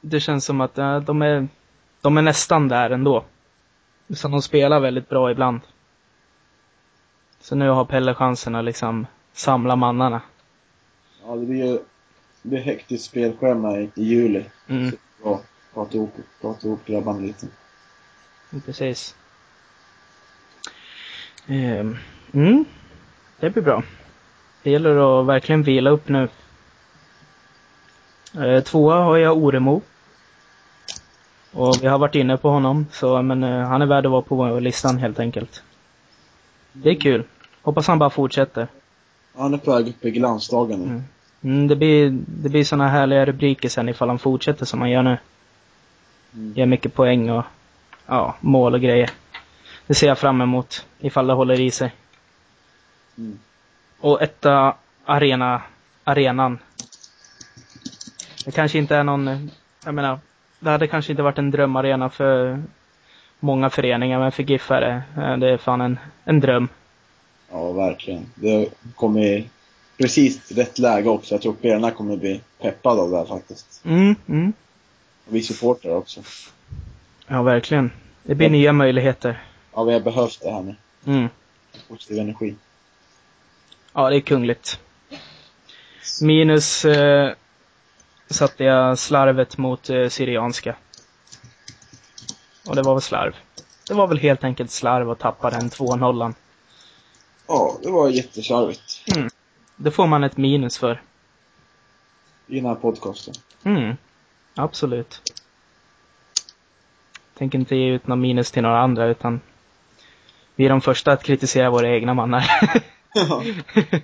[0.00, 1.48] Det känns som att eh, de är,
[2.00, 3.24] de är nästan där ändå.
[4.14, 5.60] Så de spelar väldigt bra ibland.
[7.40, 10.20] Så nu har Pelle chansen att liksom samla mannarna.
[11.26, 11.78] Ja, det blir ju
[12.42, 14.44] det blir hektiskt spelschema i, i juli.
[14.68, 15.40] Mm, Bra.
[15.74, 17.46] Prata ihop, prata ihop grabbarna lite.
[18.66, 19.14] precis.
[21.46, 21.96] Ehm,
[22.32, 22.64] Mm,
[23.40, 23.82] det blir bra.
[24.62, 26.28] Det gäller att verkligen vila upp nu.
[28.34, 29.82] Eh, Tvåa har jag Oremo.
[31.52, 34.22] Och vi har varit inne på honom, så men eh, han är värd att vara
[34.22, 35.62] på listan helt enkelt.
[36.72, 37.24] Det är kul.
[37.62, 38.68] Hoppas han bara fortsätter.
[39.36, 40.86] Han är på väg upp i glansdagen nu.
[40.86, 41.02] Mm.
[41.42, 45.02] Mm, det blir, det blir såna härliga rubriker sen ifall han fortsätter som han gör
[45.02, 45.18] nu.
[46.34, 46.52] Mm.
[46.52, 47.44] Ger mycket poäng och
[48.06, 49.10] ja, mål och grejer.
[49.86, 51.92] Det ser jag fram emot ifall det håller i sig.
[53.18, 53.38] Mm.
[54.00, 54.74] Och etta
[55.04, 55.62] arena,
[56.04, 56.58] arenan.
[58.44, 59.50] Det kanske inte är någon,
[59.84, 60.18] jag menar,
[60.60, 62.62] det hade kanske inte varit en drömarena för
[63.40, 66.68] många föreningar, men för GIF är det, det är fan en, en dröm.
[67.50, 68.26] Ja, verkligen.
[68.34, 69.44] Det kommer
[70.00, 71.34] precis rätt läge också.
[71.34, 73.80] Jag tror spelarna kommer bli peppade av det här faktiskt.
[73.84, 74.52] Mm, mm.
[75.26, 76.20] Och vi supportrar också.
[77.26, 77.90] Ja, verkligen.
[78.22, 78.52] Det blir Ja.
[78.52, 79.42] nya möjligheter.
[79.74, 80.76] Ja, vi har behövt det här nu.
[81.06, 81.28] Mm.
[81.88, 82.54] Positiv energi.
[83.92, 84.80] Ja, det är kungligt.
[86.22, 87.32] Minus eh,
[88.30, 90.76] satte jag slarvet mot eh, Syrianska.
[92.66, 93.34] Och det var väl slarv.
[93.88, 96.34] Det var väl helt enkelt slarv att tappa den 2-0.
[97.46, 99.02] Ja, det var jätteslarvigt.
[99.82, 101.02] Det får man ett minus för.
[102.46, 103.34] I den här podcasten.
[103.64, 103.96] Mm.
[104.54, 105.32] Absolut.
[107.38, 109.40] Tänker inte ge ut någon minus till några andra utan
[110.54, 112.44] vi är de första att kritisera våra egna mannar.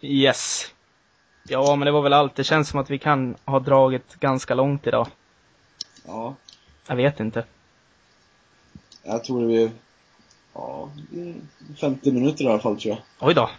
[0.00, 0.74] yes.
[1.48, 2.34] Ja, men det var väl allt.
[2.36, 5.06] Det känns som att vi kan ha dragit ganska långt idag.
[6.06, 6.34] ja,
[6.86, 7.44] Jag vet inte.
[9.02, 9.70] jag tror det blir,
[10.54, 11.34] ja, det är
[11.80, 13.28] 50 minuter i alla fall tror jag.
[13.28, 13.50] Oj då.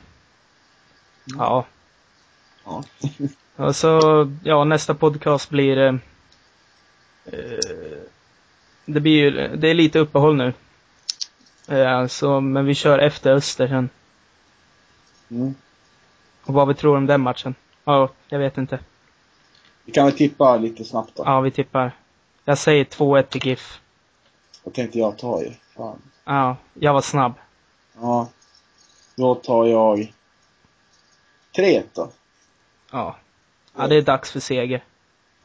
[1.26, 1.65] Ja.
[2.65, 2.84] Ja.
[3.65, 5.78] Och så, ja, nästa podcast blir...
[5.78, 5.95] Eh,
[7.26, 7.99] eh,
[8.86, 10.53] det blir ju, det är lite uppehåll nu.
[11.67, 13.89] Eh, så, men vi kör efter Öster sen.
[15.30, 15.55] Mm.
[16.43, 17.55] Och vad vi tror om den matchen.
[17.84, 18.80] Ja, jag vet inte.
[19.86, 21.23] Vi kan väl tippa lite snabbt då.
[21.26, 21.91] Ja, vi tippar.
[22.45, 23.80] Jag säger 2-1 till GIF.
[24.63, 25.51] Vad tänkte jag ta ju?
[25.76, 26.01] Fan.
[26.26, 27.34] Ja, jag var snabb.
[28.01, 28.30] Ja.
[29.15, 30.13] Då tar jag
[31.56, 32.12] 3 då.
[32.91, 33.16] Ja.
[33.78, 34.84] Ja, det är dags för seger.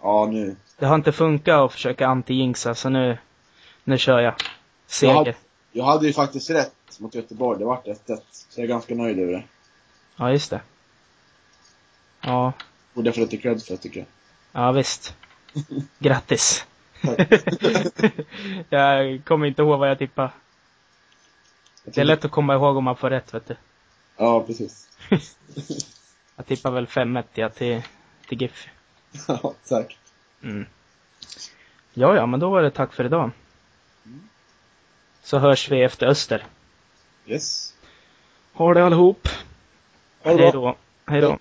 [0.02, 0.56] Ja, nu.
[0.78, 3.18] Det har inte funkat att försöka anti-jinxa, så nu,
[3.84, 4.34] nu kör jag.
[4.86, 5.12] Seger.
[5.12, 5.34] Jag hade,
[5.72, 7.58] jag hade ju faktiskt rätt mot Göteborg.
[7.58, 7.96] Det vart 1-1.
[8.30, 9.42] Så jag är ganska nöjd över det.
[10.16, 10.60] Ja, just det.
[12.20, 12.52] Ja,
[12.94, 14.06] Borde jag få lite cred för tycker jag.
[14.52, 15.16] ja visst.
[15.98, 16.66] Grattis.
[18.70, 20.30] Jag kommer inte ihåg vad jag tippade.
[21.84, 23.56] Det är lätt att komma ihåg om man får rätt, vet du.
[24.16, 24.88] Ja, precis.
[26.40, 27.82] Jag tippar väl 5-1 ja, till,
[28.28, 28.68] till GIF.
[29.28, 29.98] Ja, säkert.
[30.42, 30.66] Mm.
[31.94, 33.30] Ja, ja, men då var det tack för idag.
[35.22, 36.44] Så hörs vi efter Öster.
[37.26, 37.74] Yes.
[38.52, 39.28] Ha det allihop.
[40.22, 40.76] Ha det Hej då.
[41.06, 41.38] Hej då.